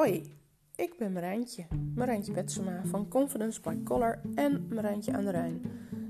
Hoi, 0.00 0.36
ik 0.76 0.96
ben 0.98 1.12
Marijntje, 1.12 1.66
Marijntje 1.94 2.32
Betsema 2.32 2.84
van 2.84 3.08
Confidence 3.08 3.60
by 3.60 3.82
Color 3.84 4.20
en 4.34 4.66
Marijntje 4.68 5.12
aan 5.12 5.24
de 5.24 5.30
Rijn. 5.30 5.62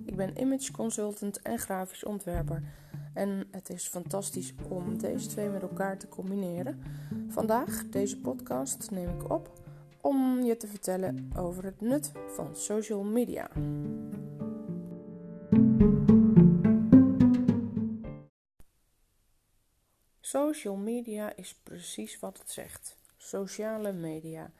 Ik 0.05 0.17
ben 0.17 0.41
image 0.41 0.73
consultant 0.73 1.43
en 1.43 1.59
grafisch 1.59 2.05
ontwerper 2.05 2.63
en 3.15 3.49
het 3.51 3.71
is 3.71 3.89
fantastisch 3.89 4.55
om 4.69 4.99
deze 4.99 5.29
twee 5.29 5.49
met 5.49 5.63
elkaar 5.63 5.99
te 5.99 6.09
combineren. 6.09 6.83
Vandaag, 7.29 7.89
deze 7.89 8.21
podcast, 8.21 8.91
neem 8.91 9.09
ik 9.09 9.31
op 9.31 9.53
om 10.01 10.43
je 10.43 10.57
te 10.57 10.67
vertellen 10.67 11.31
over 11.37 11.65
het 11.65 11.81
nut 11.81 12.13
van 12.27 12.57
social 12.57 13.03
media. 13.03 13.51
Social 20.21 20.77
media 20.77 21.37
is 21.37 21.55
precies 21.55 22.19
wat 22.19 22.39
het 22.39 22.51
zegt. 22.51 23.00
Sociale 23.23 23.93
media. 23.93 24.51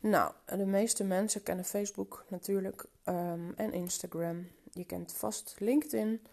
Nou, 0.00 0.32
de 0.46 0.66
meeste 0.66 1.04
mensen 1.04 1.42
kennen 1.42 1.64
Facebook 1.64 2.24
natuurlijk 2.28 2.84
ehm, 3.04 3.52
en 3.56 3.72
Instagram. 3.72 4.46
Je 4.70 4.84
kent 4.84 5.12
vast 5.12 5.56
LinkedIn. 5.58 6.26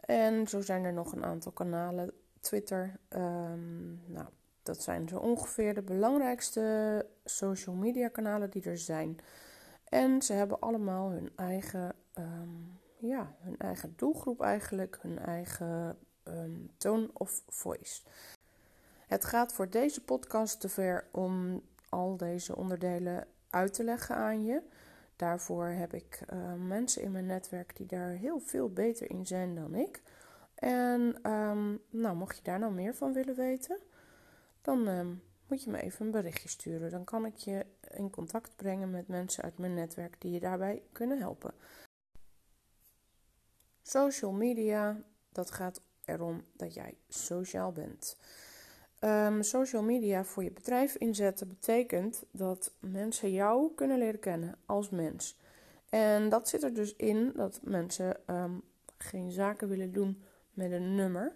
En 0.00 0.48
zo 0.48 0.60
zijn 0.60 0.84
er 0.84 0.92
nog 0.92 1.12
een 1.12 1.24
aantal 1.24 1.52
kanalen. 1.52 2.12
Twitter. 2.40 2.98
Um, 3.08 4.00
nou, 4.06 4.26
dat 4.62 4.82
zijn 4.82 5.08
zo 5.08 5.18
ongeveer 5.18 5.74
de 5.74 5.82
belangrijkste 5.82 7.06
social 7.24 7.74
media 7.74 8.08
kanalen 8.08 8.50
die 8.50 8.62
er 8.62 8.78
zijn. 8.78 9.18
En 9.84 10.22
ze 10.22 10.32
hebben 10.32 10.60
allemaal 10.60 11.10
hun 11.10 11.30
eigen, 11.36 11.94
ehm, 12.12 12.48
ja, 12.98 13.34
hun 13.40 13.56
eigen 13.58 13.92
doelgroep 13.96 14.40
eigenlijk, 14.40 14.98
hun 15.00 15.18
eigen 15.18 15.98
um, 16.24 16.70
tone 16.76 17.10
of 17.12 17.42
voice. 17.48 18.02
Het 19.10 19.24
gaat 19.24 19.52
voor 19.52 19.70
deze 19.70 20.04
podcast 20.04 20.60
te 20.60 20.68
ver 20.68 21.08
om 21.10 21.62
al 21.88 22.16
deze 22.16 22.56
onderdelen 22.56 23.26
uit 23.50 23.74
te 23.74 23.84
leggen 23.84 24.16
aan 24.16 24.44
je. 24.44 24.62
Daarvoor 25.16 25.66
heb 25.66 25.94
ik 25.94 26.20
uh, 26.32 26.54
mensen 26.54 27.02
in 27.02 27.12
mijn 27.12 27.26
netwerk 27.26 27.76
die 27.76 27.86
daar 27.86 28.10
heel 28.10 28.38
veel 28.38 28.72
beter 28.72 29.10
in 29.10 29.26
zijn 29.26 29.54
dan 29.54 29.74
ik. 29.74 30.02
En 30.54 31.30
um, 31.30 31.80
nou, 31.90 32.16
mocht 32.16 32.36
je 32.36 32.42
daar 32.42 32.58
nou 32.58 32.72
meer 32.72 32.94
van 32.94 33.12
willen 33.12 33.36
weten, 33.36 33.78
dan 34.62 34.86
um, 34.86 35.22
moet 35.46 35.62
je 35.62 35.70
me 35.70 35.80
even 35.80 36.06
een 36.06 36.12
berichtje 36.12 36.48
sturen. 36.48 36.90
Dan 36.90 37.04
kan 37.04 37.26
ik 37.26 37.36
je 37.36 37.66
in 37.90 38.10
contact 38.10 38.56
brengen 38.56 38.90
met 38.90 39.08
mensen 39.08 39.42
uit 39.42 39.58
mijn 39.58 39.74
netwerk 39.74 40.20
die 40.20 40.32
je 40.32 40.40
daarbij 40.40 40.82
kunnen 40.92 41.18
helpen. 41.18 41.54
Social 43.82 44.32
media, 44.32 45.02
dat 45.32 45.50
gaat 45.50 45.80
erom 46.04 46.44
dat 46.52 46.74
jij 46.74 46.96
sociaal 47.08 47.72
bent. 47.72 48.16
Um, 49.04 49.42
social 49.42 49.82
media 49.82 50.24
voor 50.24 50.44
je 50.44 50.50
bedrijf 50.50 50.94
inzetten 50.94 51.48
betekent 51.48 52.24
dat 52.30 52.72
mensen 52.78 53.32
jou 53.32 53.74
kunnen 53.74 53.98
leren 53.98 54.20
kennen 54.20 54.54
als 54.66 54.90
mens. 54.90 55.38
En 55.88 56.28
dat 56.28 56.48
zit 56.48 56.62
er 56.62 56.74
dus 56.74 56.96
in 56.96 57.32
dat 57.34 57.60
mensen 57.62 58.16
um, 58.26 58.62
geen 58.96 59.30
zaken 59.30 59.68
willen 59.68 59.92
doen 59.92 60.22
met 60.54 60.72
een 60.72 60.94
nummer 60.94 61.32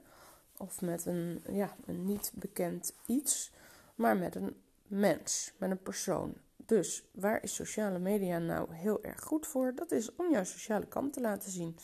of 0.56 0.80
met 0.80 1.06
een, 1.06 1.42
ja, 1.50 1.76
een 1.86 2.04
niet 2.04 2.32
bekend 2.34 2.94
iets, 3.06 3.52
maar 3.94 4.16
met 4.16 4.34
een 4.34 4.56
mens, 4.86 5.52
met 5.56 5.70
een 5.70 5.82
persoon. 5.82 6.34
Dus 6.56 7.04
waar 7.12 7.42
is 7.42 7.54
sociale 7.54 7.98
media 7.98 8.38
nou 8.38 8.74
heel 8.74 9.02
erg 9.02 9.20
goed 9.20 9.46
voor? 9.46 9.74
Dat 9.74 9.90
is 9.90 10.14
om 10.16 10.30
jouw 10.30 10.44
sociale 10.44 10.86
kant 10.86 11.12
te 11.12 11.20
laten 11.20 11.50
zien. 11.50 11.76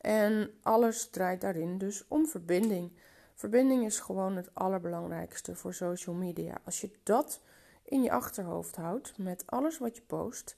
En 0.00 0.50
alles 0.62 1.06
draait 1.10 1.40
daarin 1.40 1.78
dus 1.78 2.04
om 2.08 2.26
verbinding. 2.26 2.92
Verbinding 3.34 3.84
is 3.84 3.98
gewoon 3.98 4.36
het 4.36 4.54
allerbelangrijkste 4.54 5.54
voor 5.54 5.74
social 5.74 6.14
media. 6.14 6.60
Als 6.64 6.80
je 6.80 6.90
dat 7.02 7.40
in 7.84 8.02
je 8.02 8.10
achterhoofd 8.10 8.76
houdt 8.76 9.18
met 9.18 9.46
alles 9.46 9.78
wat 9.78 9.96
je 9.96 10.02
post, 10.02 10.56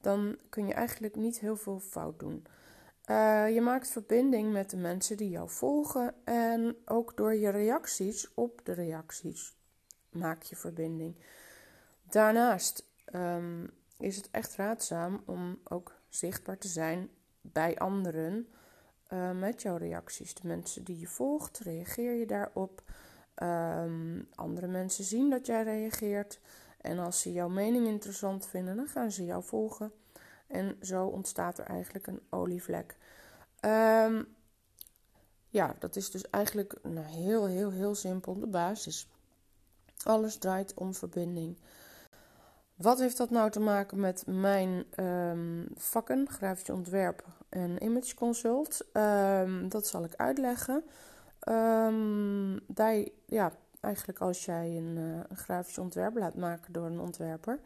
dan 0.00 0.38
kun 0.48 0.66
je 0.66 0.74
eigenlijk 0.74 1.16
niet 1.16 1.38
heel 1.38 1.56
veel 1.56 1.80
fout 1.80 2.18
doen. 2.18 2.46
Uh, 3.10 3.54
je 3.54 3.60
maakt 3.60 3.90
verbinding 3.90 4.52
met 4.52 4.70
de 4.70 4.76
mensen 4.76 5.16
die 5.16 5.30
jou 5.30 5.50
volgen 5.50 6.14
en 6.24 6.76
ook 6.84 7.16
door 7.16 7.34
je 7.34 7.48
reacties 7.48 8.34
op 8.34 8.60
de 8.64 8.72
reacties 8.72 9.56
maak 10.16 10.42
je 10.42 10.56
verbinding. 10.56 11.16
Daarnaast 12.02 12.84
um, 13.14 13.70
is 13.98 14.16
het 14.16 14.28
echt 14.30 14.56
raadzaam 14.56 15.22
om 15.24 15.60
ook 15.64 15.94
zichtbaar 16.08 16.58
te 16.58 16.68
zijn 16.68 17.08
bij 17.40 17.78
anderen 17.78 18.48
uh, 19.12 19.30
met 19.30 19.62
jouw 19.62 19.76
reacties. 19.76 20.34
De 20.34 20.46
mensen 20.46 20.84
die 20.84 20.98
je 20.98 21.06
volgt, 21.06 21.58
reageer 21.58 22.12
je 22.12 22.26
daarop. 22.26 22.82
Um, 23.42 24.28
andere 24.34 24.66
mensen 24.66 25.04
zien 25.04 25.30
dat 25.30 25.46
jij 25.46 25.62
reageert. 25.62 26.40
En 26.80 26.98
als 26.98 27.20
ze 27.20 27.32
jouw 27.32 27.48
mening 27.48 27.86
interessant 27.86 28.46
vinden, 28.46 28.76
dan 28.76 28.86
gaan 28.86 29.12
ze 29.12 29.24
jou 29.24 29.44
volgen. 29.44 29.92
En 30.46 30.76
zo 30.80 31.06
ontstaat 31.06 31.58
er 31.58 31.64
eigenlijk 31.64 32.06
een 32.06 32.20
olievlek. 32.30 32.96
Um, 33.60 34.26
ja, 35.48 35.76
dat 35.78 35.96
is 35.96 36.10
dus 36.10 36.30
eigenlijk 36.30 36.78
nou, 36.82 37.06
heel, 37.06 37.46
heel, 37.46 37.70
heel 37.70 37.94
simpel 37.94 38.38
de 38.38 38.46
basis. 38.46 39.08
Alles 40.04 40.36
draait 40.36 40.74
om 40.74 40.94
verbinding. 40.94 41.58
Wat 42.76 42.98
heeft 42.98 43.16
dat 43.16 43.30
nou 43.30 43.50
te 43.50 43.60
maken 43.60 44.00
met 44.00 44.26
mijn 44.26 44.84
um, 45.04 45.68
vakken, 45.74 46.28
grafisch 46.28 46.70
ontwerp 46.70 47.24
en 47.48 47.82
image 47.82 48.14
consult? 48.14 48.86
Um, 48.92 49.68
dat 49.68 49.86
zal 49.86 50.04
ik 50.04 50.14
uitleggen. 50.14 50.84
Um, 51.48 52.60
ja, 53.26 53.52
eigenlijk 53.80 54.18
als 54.18 54.44
jij 54.44 54.76
een, 54.76 54.96
uh, 54.96 55.36
grafisch 55.36 55.78
ontwerp 55.78 56.16
laat 56.16 56.34
maken 56.34 56.72
door 56.72 56.86
een 56.86 57.00
ontwerper, 57.00 57.60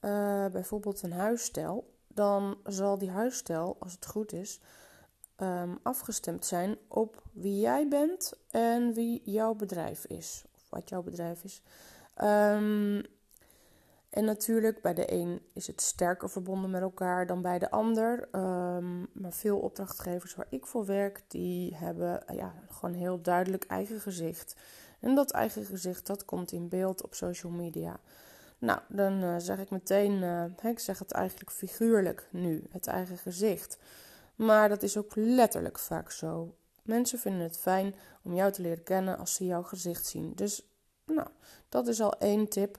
uh, 0.00 0.46
bijvoorbeeld 0.46 1.02
een 1.02 1.12
huisstijl, 1.12 1.92
dan 2.08 2.58
zal 2.64 2.98
die 2.98 3.10
huisstijl, 3.10 3.76
als 3.78 3.92
het 3.92 4.06
goed 4.06 4.32
is, 4.32 4.60
afgestemd 5.82 6.46
zijn 6.46 6.76
op 6.88 7.22
wie 7.32 7.60
jij 7.60 7.88
bent 7.88 8.32
en 8.50 8.92
wie 8.92 9.22
jouw 9.24 9.54
bedrijf 9.54 10.04
is, 10.06 10.44
of 10.54 10.62
wat 10.68 10.88
jouw 10.88 11.02
bedrijf 11.02 11.44
is. 11.44 11.62
En 14.14 14.24
natuurlijk, 14.24 14.82
bij 14.82 14.94
de 14.94 15.12
een 15.12 15.40
is 15.52 15.66
het 15.66 15.80
sterker 15.80 16.30
verbonden 16.30 16.70
met 16.70 16.82
elkaar 16.82 17.26
dan 17.26 17.42
bij 17.42 17.58
de 17.58 17.70
ander. 17.70 18.28
Um, 18.32 19.08
maar 19.12 19.32
veel 19.32 19.58
opdrachtgevers 19.58 20.34
waar 20.34 20.46
ik 20.48 20.66
voor 20.66 20.86
werk, 20.86 21.22
die 21.28 21.76
hebben 21.76 22.22
ja, 22.32 22.54
gewoon 22.70 22.94
heel 22.94 23.20
duidelijk 23.20 23.64
eigen 23.64 24.00
gezicht. 24.00 24.56
En 25.00 25.14
dat 25.14 25.30
eigen 25.30 25.64
gezicht, 25.64 26.06
dat 26.06 26.24
komt 26.24 26.52
in 26.52 26.68
beeld 26.68 27.02
op 27.02 27.14
social 27.14 27.52
media. 27.52 28.00
Nou, 28.58 28.80
dan 28.88 29.24
uh, 29.24 29.34
zeg 29.38 29.58
ik 29.58 29.70
meteen, 29.70 30.12
uh, 30.22 30.70
ik 30.70 30.78
zeg 30.78 30.98
het 30.98 31.12
eigenlijk 31.12 31.50
figuurlijk 31.50 32.28
nu, 32.30 32.64
het 32.70 32.86
eigen 32.86 33.18
gezicht. 33.18 33.78
Maar 34.34 34.68
dat 34.68 34.82
is 34.82 34.96
ook 34.96 35.12
letterlijk 35.14 35.78
vaak 35.78 36.10
zo. 36.10 36.54
Mensen 36.82 37.18
vinden 37.18 37.42
het 37.42 37.58
fijn 37.58 37.94
om 38.22 38.34
jou 38.34 38.52
te 38.52 38.62
leren 38.62 38.82
kennen 38.84 39.18
als 39.18 39.34
ze 39.34 39.44
jouw 39.44 39.62
gezicht 39.62 40.06
zien. 40.06 40.32
Dus, 40.34 40.62
nou, 41.06 41.28
dat 41.68 41.86
is 41.86 42.00
al 42.00 42.18
één 42.18 42.48
tip 42.48 42.78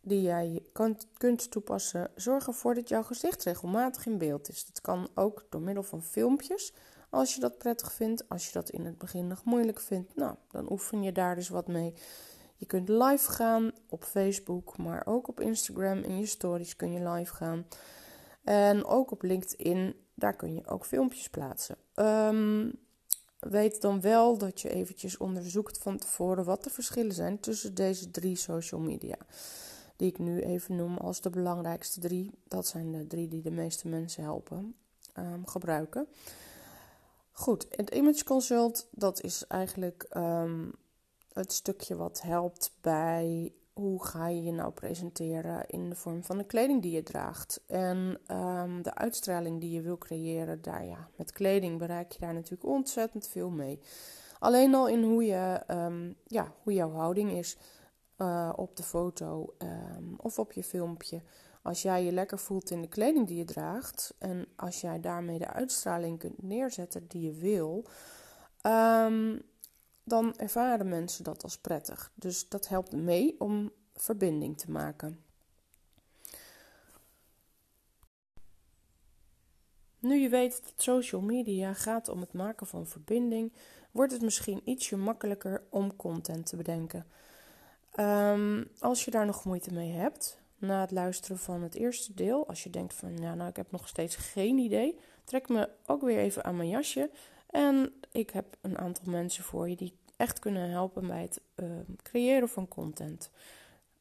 die 0.00 0.22
jij 0.22 0.62
kunt 1.16 1.50
toepassen. 1.50 2.10
Zorg 2.14 2.46
ervoor 2.46 2.74
dat 2.74 2.88
jouw 2.88 3.02
gezicht 3.02 3.42
regelmatig 3.42 4.06
in 4.06 4.18
beeld 4.18 4.48
is. 4.48 4.66
Dat 4.66 4.80
kan 4.80 5.08
ook 5.14 5.46
door 5.48 5.60
middel 5.60 5.82
van 5.82 6.02
filmpjes. 6.02 6.72
Als 7.10 7.34
je 7.34 7.40
dat 7.40 7.58
prettig 7.58 7.92
vindt, 7.92 8.28
als 8.28 8.46
je 8.46 8.52
dat 8.52 8.70
in 8.70 8.84
het 8.84 8.98
begin 8.98 9.26
nog 9.26 9.44
moeilijk 9.44 9.80
vindt, 9.80 10.16
nou, 10.16 10.34
dan 10.50 10.70
oefen 10.72 11.02
je 11.02 11.12
daar 11.12 11.34
dus 11.34 11.48
wat 11.48 11.66
mee. 11.66 11.94
Je 12.56 12.66
kunt 12.66 12.88
live 12.88 13.30
gaan 13.30 13.72
op 13.88 14.04
Facebook, 14.04 14.78
maar 14.78 15.06
ook 15.06 15.28
op 15.28 15.40
Instagram 15.40 15.98
in 15.98 16.18
je 16.18 16.26
stories 16.26 16.76
kun 16.76 16.92
je 16.92 17.08
live 17.08 17.34
gaan. 17.34 17.66
En 18.44 18.84
ook 18.84 19.10
op 19.10 19.22
LinkedIn, 19.22 19.94
daar 20.14 20.36
kun 20.36 20.54
je 20.54 20.66
ook 20.66 20.86
filmpjes 20.86 21.30
plaatsen. 21.30 21.76
Um, 21.94 22.72
weet 23.38 23.80
dan 23.80 24.00
wel 24.00 24.38
dat 24.38 24.60
je 24.60 24.68
eventjes 24.68 25.16
onderzoekt 25.16 25.78
van 25.78 25.98
tevoren 25.98 26.44
wat 26.44 26.64
de 26.64 26.70
verschillen 26.70 27.14
zijn 27.14 27.40
tussen 27.40 27.74
deze 27.74 28.10
drie 28.10 28.36
social 28.36 28.80
media 28.80 29.16
die 30.00 30.08
ik 30.08 30.18
nu 30.18 30.40
even 30.40 30.76
noem 30.76 30.96
als 30.96 31.20
de 31.20 31.30
belangrijkste 31.30 32.00
drie. 32.00 32.30
Dat 32.48 32.66
zijn 32.66 32.92
de 32.92 33.06
drie 33.06 33.28
die 33.28 33.42
de 33.42 33.50
meeste 33.50 33.88
mensen 33.88 34.22
helpen 34.22 34.74
um, 35.18 35.46
gebruiken. 35.46 36.06
Goed, 37.32 37.66
het 37.70 37.90
image 37.90 38.24
consult, 38.24 38.88
dat 38.90 39.22
is 39.22 39.46
eigenlijk 39.46 40.06
um, 40.16 40.72
het 41.32 41.52
stukje 41.52 41.96
wat 41.96 42.22
helpt 42.22 42.72
bij 42.80 43.52
hoe 43.72 44.04
ga 44.04 44.28
je 44.28 44.42
je 44.42 44.52
nou 44.52 44.72
presenteren 44.72 45.66
in 45.66 45.88
de 45.88 45.96
vorm 45.96 46.24
van 46.24 46.38
de 46.38 46.44
kleding 46.44 46.82
die 46.82 46.92
je 46.92 47.02
draagt. 47.02 47.60
En 47.66 48.18
um, 48.30 48.82
de 48.82 48.94
uitstraling 48.94 49.60
die 49.60 49.70
je 49.70 49.80
wil 49.80 49.98
creëren, 49.98 50.62
daar 50.62 50.84
ja, 50.84 51.08
met 51.16 51.32
kleding 51.32 51.78
bereik 51.78 52.12
je 52.12 52.20
daar 52.20 52.34
natuurlijk 52.34 52.70
ontzettend 52.70 53.28
veel 53.28 53.50
mee. 53.50 53.80
Alleen 54.38 54.74
al 54.74 54.88
in 54.88 55.02
hoe, 55.02 55.24
je, 55.24 55.62
ja, 56.26 56.52
hoe 56.62 56.72
jouw 56.72 56.90
houding 56.90 57.30
is. 57.30 57.56
Uh, 58.20 58.52
op 58.56 58.76
de 58.76 58.82
foto 58.82 59.54
um, 59.58 60.14
of 60.16 60.38
op 60.38 60.52
je 60.52 60.62
filmpje. 60.62 61.22
Als 61.62 61.82
jij 61.82 62.04
je 62.04 62.12
lekker 62.12 62.38
voelt 62.38 62.70
in 62.70 62.80
de 62.80 62.88
kleding 62.88 63.26
die 63.26 63.36
je 63.36 63.44
draagt 63.44 64.14
en 64.18 64.46
als 64.56 64.80
jij 64.80 65.00
daarmee 65.00 65.38
de 65.38 65.46
uitstraling 65.46 66.18
kunt 66.18 66.42
neerzetten 66.42 67.06
die 67.08 67.22
je 67.22 67.32
wil, 67.32 67.84
um, 68.66 69.42
dan 70.04 70.36
ervaren 70.36 70.88
mensen 70.88 71.24
dat 71.24 71.42
als 71.42 71.58
prettig. 71.58 72.12
Dus 72.14 72.48
dat 72.48 72.68
helpt 72.68 72.92
mee 72.92 73.34
om 73.38 73.72
verbinding 73.94 74.58
te 74.58 74.70
maken. 74.70 75.24
Nu 79.98 80.16
je 80.16 80.28
weet 80.28 80.64
dat 80.64 80.72
social 80.76 81.20
media 81.20 81.74
gaat 81.74 82.08
om 82.08 82.20
het 82.20 82.32
maken 82.32 82.66
van 82.66 82.86
verbinding, 82.86 83.52
wordt 83.90 84.12
het 84.12 84.22
misschien 84.22 84.60
ietsje 84.64 84.96
makkelijker 84.96 85.62
om 85.70 85.96
content 85.96 86.46
te 86.46 86.56
bedenken. 86.56 87.06
Um, 87.98 88.68
als 88.78 89.04
je 89.04 89.10
daar 89.10 89.26
nog 89.26 89.44
moeite 89.44 89.72
mee 89.72 89.92
hebt, 89.92 90.38
na 90.58 90.80
het 90.80 90.90
luisteren 90.90 91.38
van 91.38 91.62
het 91.62 91.74
eerste 91.74 92.14
deel, 92.14 92.48
als 92.48 92.62
je 92.62 92.70
denkt 92.70 92.94
van 92.94 93.16
ja, 93.18 93.34
nou 93.34 93.50
ik 93.50 93.56
heb 93.56 93.70
nog 93.70 93.88
steeds 93.88 94.16
geen 94.16 94.58
idee, 94.58 94.98
trek 95.24 95.48
me 95.48 95.68
ook 95.86 96.02
weer 96.02 96.18
even 96.18 96.44
aan 96.44 96.56
mijn 96.56 96.68
jasje. 96.68 97.10
En 97.46 97.92
ik 98.12 98.30
heb 98.30 98.56
een 98.60 98.78
aantal 98.78 99.10
mensen 99.10 99.44
voor 99.44 99.68
je 99.68 99.76
die 99.76 99.98
echt 100.16 100.38
kunnen 100.38 100.70
helpen 100.70 101.06
bij 101.06 101.22
het 101.22 101.40
uh, 101.56 101.66
creëren 102.02 102.48
van 102.48 102.68
content. 102.68 103.30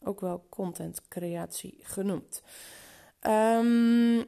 Ook 0.04 0.20
wel 0.20 0.46
content 0.50 1.08
creatie 1.08 1.78
genoemd. 1.82 2.42
Um, 3.22 4.26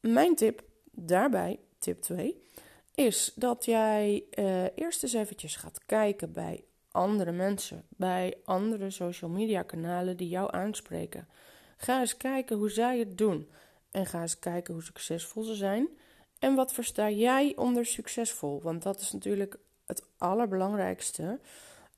mijn 0.00 0.34
tip 0.34 0.62
daarbij, 0.90 1.58
tip 1.78 2.00
2, 2.02 2.42
is 2.94 3.32
dat 3.34 3.64
jij 3.64 4.24
uh, 4.38 4.64
eerst 4.74 5.02
eens 5.02 5.12
eventjes 5.12 5.56
gaat 5.56 5.84
kijken 5.86 6.32
bij 6.32 6.64
andere 6.92 7.32
mensen, 7.32 7.84
bij 7.88 8.34
andere 8.44 8.90
social 8.90 9.30
media 9.30 9.62
kanalen 9.62 10.16
die 10.16 10.28
jou 10.28 10.54
aanspreken. 10.54 11.28
Ga 11.76 12.00
eens 12.00 12.16
kijken 12.16 12.56
hoe 12.56 12.70
zij 12.70 12.98
het 12.98 13.18
doen 13.18 13.48
en 13.90 14.06
ga 14.06 14.20
eens 14.20 14.38
kijken 14.38 14.74
hoe 14.74 14.82
succesvol 14.82 15.42
ze 15.42 15.54
zijn. 15.54 15.88
En 16.38 16.54
wat 16.54 16.72
versta 16.72 17.10
jij 17.10 17.52
onder 17.56 17.86
succesvol? 17.86 18.60
Want 18.62 18.82
dat 18.82 19.00
is 19.00 19.12
natuurlijk 19.12 19.56
het 19.86 20.04
allerbelangrijkste. 20.18 21.40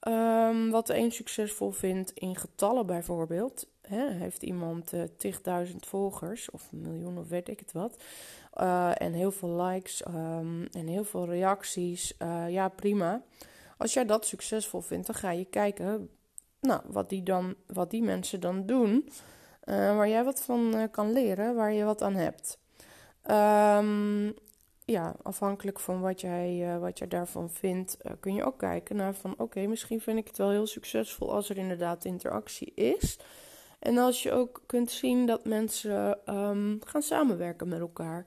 Um, 0.08 0.70
wat 0.70 0.86
de 0.86 0.96
een 0.96 1.12
succesvol 1.12 1.70
vindt 1.70 2.10
in 2.10 2.36
getallen 2.36 2.86
bijvoorbeeld. 2.86 3.66
Heeft 3.88 4.42
iemand 4.42 4.92
uh, 4.92 5.02
tigduizend 5.16 5.86
volgers 5.86 6.50
of 6.50 6.72
een 6.72 6.80
miljoen 6.80 7.18
of 7.18 7.28
weet 7.28 7.48
ik 7.48 7.58
het 7.58 7.72
wat. 7.72 8.02
Uh, 8.60 9.00
en 9.00 9.12
heel 9.12 9.30
veel 9.30 9.62
likes 9.62 10.02
um, 10.06 10.66
en 10.72 10.86
heel 10.86 11.04
veel 11.04 11.26
reacties. 11.26 12.14
Uh, 12.22 12.50
ja, 12.50 12.68
prima. 12.68 13.22
Als 13.78 13.92
jij 13.92 14.04
dat 14.04 14.26
succesvol 14.26 14.80
vindt, 14.80 15.06
dan 15.06 15.16
ga 15.16 15.30
je 15.30 15.44
kijken 15.44 16.08
nou, 16.60 16.80
wat, 16.86 17.08
die 17.08 17.22
dan, 17.22 17.54
wat 17.66 17.90
die 17.90 18.02
mensen 18.02 18.40
dan 18.40 18.66
doen. 18.66 19.08
waar 19.64 20.08
jij 20.08 20.24
wat 20.24 20.40
van 20.40 20.88
kan 20.90 21.12
leren, 21.12 21.54
waar 21.54 21.72
je 21.72 21.84
wat 21.84 22.02
aan 22.02 22.14
hebt. 22.14 22.58
Um, 23.30 24.34
ja, 24.84 25.14
afhankelijk 25.22 25.80
van 25.80 26.00
wat 26.00 26.20
jij, 26.20 26.74
uh, 26.74 26.78
wat 26.78 26.98
jij 26.98 27.08
daarvan 27.08 27.50
vindt, 27.50 27.96
kun 28.20 28.34
je 28.34 28.44
ook 28.44 28.58
kijken 28.58 28.96
naar 28.96 29.14
van 29.14 29.34
oké, 29.38 29.66
misschien 29.66 30.00
vind 30.00 30.18
ik 30.18 30.26
het 30.26 30.36
wel 30.36 30.50
heel 30.50 30.66
succesvol 30.66 31.32
als 31.32 31.48
er 31.48 31.56
inderdaad 31.56 32.04
interactie 32.04 32.72
is. 32.74 33.18
En 33.78 33.98
als 33.98 34.22
je 34.22 34.32
ook 34.32 34.62
kunt 34.66 34.90
zien 34.90 35.26
dat 35.26 35.44
mensen 35.44 36.18
um, 36.34 36.78
gaan 36.84 37.02
samenwerken 37.02 37.68
met 37.68 37.80
elkaar. 37.80 38.26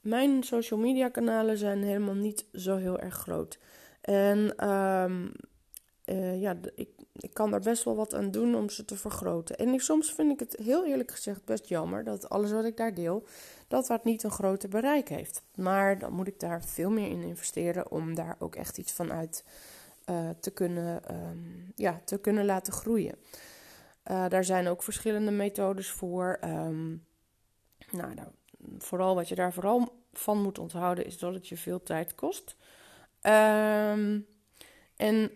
Mijn 0.00 0.42
social 0.42 0.80
media 0.80 1.08
kanalen 1.08 1.58
zijn 1.58 1.82
helemaal 1.82 2.14
niet 2.14 2.46
zo 2.52 2.76
heel 2.76 2.98
erg 2.98 3.14
groot. 3.14 3.58
En 4.06 4.68
um, 4.70 5.32
uh, 6.04 6.40
ja, 6.40 6.56
ik, 6.74 6.88
ik 7.12 7.34
kan 7.34 7.50
daar 7.50 7.60
best 7.60 7.84
wel 7.84 7.96
wat 7.96 8.14
aan 8.14 8.30
doen 8.30 8.54
om 8.54 8.70
ze 8.70 8.84
te 8.84 8.96
vergroten. 8.96 9.56
En 9.56 9.80
soms 9.80 10.12
vind 10.12 10.32
ik 10.32 10.38
het 10.40 10.56
heel 10.62 10.86
eerlijk 10.86 11.10
gezegd 11.10 11.44
best 11.44 11.68
jammer 11.68 12.04
dat 12.04 12.28
alles 12.28 12.52
wat 12.52 12.64
ik 12.64 12.76
daar 12.76 12.94
deel, 12.94 13.26
dat 13.68 13.86
dat 13.86 14.04
niet 14.04 14.22
een 14.22 14.30
groter 14.30 14.68
bereik 14.68 15.08
heeft. 15.08 15.42
Maar 15.54 15.98
dan 15.98 16.12
moet 16.12 16.28
ik 16.28 16.40
daar 16.40 16.64
veel 16.64 16.90
meer 16.90 17.10
in 17.10 17.22
investeren 17.22 17.90
om 17.90 18.14
daar 18.14 18.36
ook 18.38 18.54
echt 18.54 18.78
iets 18.78 18.92
van 18.92 19.12
uit 19.12 19.44
uh, 20.10 20.28
te, 20.40 20.50
kunnen, 20.50 21.14
um, 21.14 21.72
ja, 21.74 22.00
te 22.04 22.18
kunnen 22.18 22.44
laten 22.44 22.72
groeien. 22.72 23.14
Uh, 24.10 24.28
daar 24.28 24.44
zijn 24.44 24.68
ook 24.68 24.82
verschillende 24.82 25.30
methodes 25.30 25.90
voor. 25.90 26.38
Um, 26.44 27.04
nou, 27.90 28.14
nou, 28.14 28.28
vooral 28.78 29.14
wat 29.14 29.28
je 29.28 29.34
daar 29.34 29.52
vooral 29.52 29.88
van 30.12 30.42
moet 30.42 30.58
onthouden 30.58 31.06
is 31.06 31.18
dat 31.18 31.34
het 31.34 31.48
je 31.48 31.56
veel 31.56 31.82
tijd 31.82 32.14
kost. 32.14 32.56
Um, 33.26 34.26
en 34.96 35.30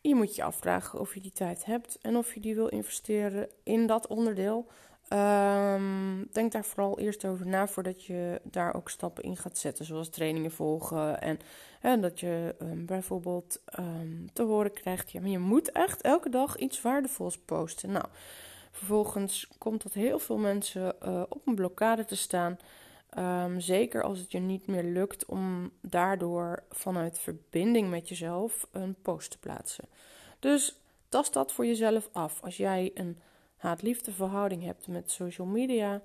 je 0.00 0.14
moet 0.14 0.34
je 0.34 0.42
afvragen 0.42 1.00
of 1.00 1.14
je 1.14 1.20
die 1.20 1.32
tijd 1.32 1.64
hebt 1.64 1.98
en 2.00 2.16
of 2.16 2.34
je 2.34 2.40
die 2.40 2.54
wil 2.54 2.66
investeren 2.66 3.48
in 3.62 3.86
dat 3.86 4.06
onderdeel. 4.06 4.66
Um, 5.08 6.28
denk 6.32 6.52
daar 6.52 6.64
vooral 6.64 6.98
eerst 6.98 7.24
over 7.24 7.46
na 7.46 7.66
voordat 7.66 8.04
je 8.04 8.40
daar 8.42 8.74
ook 8.74 8.90
stappen 8.90 9.24
in 9.24 9.36
gaat 9.36 9.58
zetten, 9.58 9.84
zoals 9.84 10.08
trainingen 10.08 10.50
volgen. 10.50 11.20
En, 11.80 12.00
dat 12.00 12.20
je 12.20 12.54
um, 12.62 12.86
bijvoorbeeld 12.86 13.62
te 14.32 14.42
horen 14.42 14.72
krijgt: 14.72 15.10
ja, 15.10 15.20
maar 15.20 15.30
je 15.30 15.38
moet 15.38 15.72
echt 15.72 16.00
elke 16.00 16.28
dag 16.28 16.56
iets 16.56 16.82
waardevols 16.82 17.38
posten. 17.38 17.92
Nou, 17.92 18.06
vervolgens 18.70 19.48
komt 19.58 19.82
dat 19.82 19.92
heel 19.92 20.18
veel 20.18 20.38
mensen 20.38 20.94
uh, 21.04 21.22
op 21.28 21.46
een 21.46 21.54
blokkade 21.54 22.04
te 22.04 22.16
staan. 22.16 22.58
Zeker 23.58 24.02
als 24.02 24.18
het 24.18 24.32
je 24.32 24.38
niet 24.38 24.66
meer 24.66 24.84
lukt 24.84 25.26
om 25.26 25.70
daardoor 25.80 26.62
vanuit 26.70 27.18
verbinding 27.18 27.90
met 27.90 28.08
jezelf 28.08 28.68
een 28.70 28.94
post 29.02 29.30
te 29.30 29.38
plaatsen. 29.38 29.84
Dus 30.38 30.80
tast 31.08 31.32
dat 31.32 31.52
voor 31.52 31.66
jezelf 31.66 32.08
af. 32.12 32.42
Als 32.42 32.56
jij 32.56 32.90
een 32.94 33.18
haat-liefde 33.56 34.12
verhouding 34.12 34.62
hebt 34.64 34.88
met 34.88 35.10
social 35.10 35.46
media, 35.46 36.02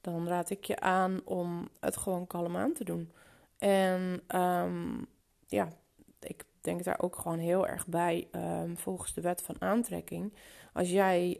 dan 0.00 0.28
raad 0.28 0.50
ik 0.50 0.64
je 0.64 0.80
aan 0.80 1.20
om 1.24 1.68
het 1.80 1.96
gewoon 1.96 2.26
kalm 2.26 2.56
aan 2.56 2.72
te 2.72 2.84
doen. 2.84 3.12
En 3.58 4.22
um, 4.36 5.06
ja, 5.46 5.68
ik 6.20 6.44
denk 6.60 6.84
daar 6.84 7.00
ook 7.00 7.16
gewoon 7.16 7.38
heel 7.38 7.66
erg 7.66 7.86
bij, 7.86 8.28
um, 8.32 8.76
volgens 8.76 9.14
de 9.14 9.20
wet 9.20 9.42
van 9.42 9.56
aantrekking. 9.58 10.32
Als 10.72 10.90
jij 10.90 11.38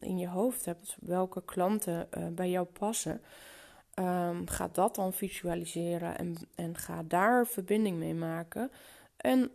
in 0.00 0.18
je 0.18 0.28
hoofd 0.28 0.64
hebt 0.64 0.96
welke 1.00 1.42
klanten 1.44 2.08
uh, 2.18 2.26
bij 2.28 2.50
jou 2.50 2.66
passen, 2.66 3.20
ga 4.44 4.68
dat 4.72 4.94
dan 4.94 5.12
visualiseren 5.12 6.18
en, 6.18 6.36
en 6.54 6.76
ga 6.76 7.02
daar 7.02 7.46
verbinding 7.46 7.98
mee 7.98 8.14
maken. 8.14 8.70
En 9.16 9.50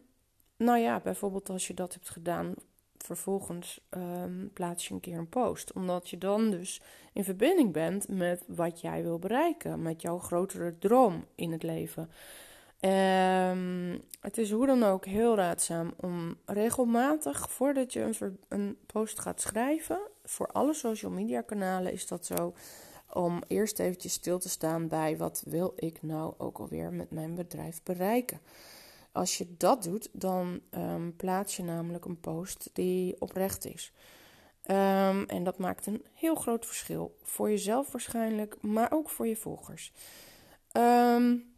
nou 0.58 0.80
ja, 0.80 1.00
bijvoorbeeld 1.00 1.50
als 1.50 1.68
je 1.68 1.74
dat 1.74 1.94
hebt 1.94 2.10
gedaan 2.10 2.54
vervolgens 2.98 3.80
um, 3.90 4.50
plaats 4.54 4.88
je 4.88 4.94
een 4.94 5.00
keer 5.00 5.18
een 5.18 5.30
post. 5.30 5.74
Omdat 5.74 6.10
je 6.10 6.18
dan 6.18 6.50
dus 6.50 6.82
in 7.14 7.24
verbinding 7.24 7.74
bent 7.74 8.08
met 8.08 8.44
wat 8.48 8.82
jij 8.82 9.04
wil 9.04 9.20
bereiken. 9.20 9.82
Met 9.82 10.02
jouw 10.02 10.20
grotere 10.20 10.78
droom 10.78 11.26
in 11.36 11.52
het 11.52 11.64
leven. 11.64 12.10
Um, 12.82 14.02
het 14.20 14.38
is 14.38 14.52
hoe 14.52 14.66
dan 14.66 14.84
ook 14.84 15.06
heel 15.06 15.36
raadzaam 15.36 15.94
om 15.96 16.38
regelmatig, 16.46 17.52
voordat 17.52 17.94
je 17.94 18.02
een, 18.02 18.40
een 18.48 18.78
post 18.86 19.20
gaat 19.20 19.42
schrijven, 19.42 20.00
voor 20.24 20.48
alle 20.48 20.74
social 20.74 21.12
media 21.12 21.42
kanalen 21.42 21.92
is 21.92 22.08
dat 22.08 22.26
zo, 22.26 22.54
om 23.14 23.44
eerst 23.48 23.80
eventjes 23.80 24.14
stil 24.14 24.40
te 24.40 24.50
staan 24.50 24.88
bij 24.88 25.18
wat 25.18 25.44
wil 25.46 25.74
ik 25.76 26.02
nou 26.02 26.34
ook 26.38 26.58
alweer 26.60 26.94
met 26.94 27.12
mijn 27.12 27.36
bedrijf 27.36 27.84
bereiken. 27.84 28.40
Als 29.12 29.38
je 29.38 29.56
dat 29.58 29.84
doet, 29.84 30.10
dan 30.12 30.62
um, 30.72 31.16
plaats 31.16 31.56
je 31.56 31.64
namelijk 31.64 32.06
een 32.06 32.20
post 32.20 32.70
die 32.74 33.22
oprecht 33.22 33.66
is. 33.66 33.94
Um, 34.66 35.26
en 35.26 35.44
dat 35.44 35.58
maakt 35.58 35.86
een 35.86 36.06
heel 36.14 36.36
groot 36.36 36.66
verschil. 36.66 37.18
Voor 37.22 37.50
jezelf 37.50 37.92
waarschijnlijk, 37.92 38.62
maar 38.62 38.92
ook 38.92 39.10
voor 39.10 39.28
je 39.28 39.36
volgers. 39.36 39.94
Um, 40.78 41.54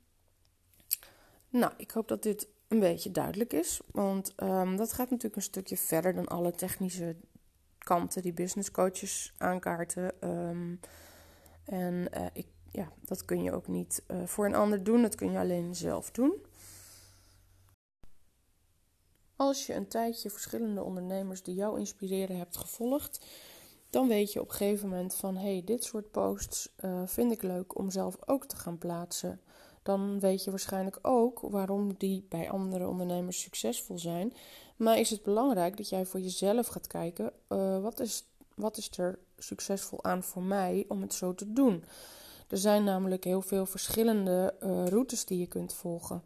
nou, 1.50 1.74
ik 1.78 1.92
hoop 1.92 2.08
dat 2.08 2.24
dit 2.24 2.48
een 2.68 2.80
beetje 2.80 3.12
duidelijk 3.12 3.54
is. 3.54 3.80
Want 3.92 4.34
dat 4.78 4.94
gaat 4.94 5.10
natuurlijk 5.10 5.36
een 5.36 5.42
stukje 5.42 5.78
verder 5.78 6.14
dan 6.14 6.28
alle 6.28 6.52
technische 6.52 7.16
kanten 7.78 8.22
die 8.22 8.34
business 8.34 8.72
coaches 8.72 9.34
aankaarten. 9.38 10.14
En 11.66 12.08
uh, 12.18 12.26
ik, 12.34 12.48
ja, 12.72 12.92
dat 13.02 13.26
kun 13.26 13.44
je 13.44 13.52
ook 13.52 13.68
niet 13.68 14.04
uh, 14.08 14.26
voor 14.26 14.46
een 14.46 14.56
ander 14.56 14.84
doen. 14.84 15.02
Dat 15.02 15.16
kun 15.16 15.32
je 15.32 15.38
alleen 15.38 15.76
zelf 15.76 16.12
doen. 16.12 16.34
Als 19.36 19.66
je 19.66 19.74
een 19.74 19.88
tijdje 19.88 20.30
verschillende 20.30 20.84
ondernemers 20.84 21.44
die 21.44 21.56
jou 21.56 21.80
inspireren 21.80 22.38
hebt 22.38 22.58
gevolgd, 22.58 23.26
dan 23.90 24.08
weet 24.08 24.34
je 24.34 24.42
op 24.42 24.50
een 24.50 24.56
gegeven 24.56 24.90
moment 24.90 25.16
van 25.16 25.36
hé, 25.36 25.52
hey, 25.52 25.62
dit 25.66 25.84
soort 25.84 26.12
posts 26.12 26.70
uh, 26.86 27.02
vind 27.06 27.32
ik 27.32 27.42
leuk 27.42 27.78
om 27.78 27.92
zelf 27.92 28.18
ook 28.26 28.46
te 28.46 28.56
gaan 28.56 28.78
plaatsen. 28.78 29.42
Dan 29.84 30.20
weet 30.20 30.44
je 30.44 30.50
waarschijnlijk 30.50 31.00
ook 31.02 31.40
waarom 31.40 31.94
die 31.98 32.26
bij 32.30 32.50
andere 32.50 32.88
ondernemers 32.88 33.42
succesvol 33.42 34.00
zijn. 34.00 34.34
Maar 34.76 35.00
is 35.00 35.10
het 35.10 35.24
belangrijk 35.24 35.78
dat 35.78 35.90
jij 35.90 36.06
voor 36.06 36.20
jezelf 36.20 36.68
gaat 36.68 36.88
kijken: 36.88 37.34
wat, 37.82 38.00
is, 38.00 38.26
wat 38.56 38.78
is 38.78 38.98
er 38.98 39.20
succesvol 39.42 40.04
aan 40.04 40.24
voor 40.24 40.44
mij 40.44 40.86
om 40.88 41.02
het 41.02 41.14
zo 41.14 41.36
te 41.36 41.54
doen? 41.54 41.84
Er 42.48 42.58
zijn 42.58 42.84
namelijk 42.84 43.24
heel 43.24 43.42
veel 43.42 43.66
verschillende 43.66 44.54
uh, 44.64 44.88
routes 44.88 45.26
die 45.26 45.40
je 45.40 45.48
kunt 45.48 45.74
volgen. 45.74 46.24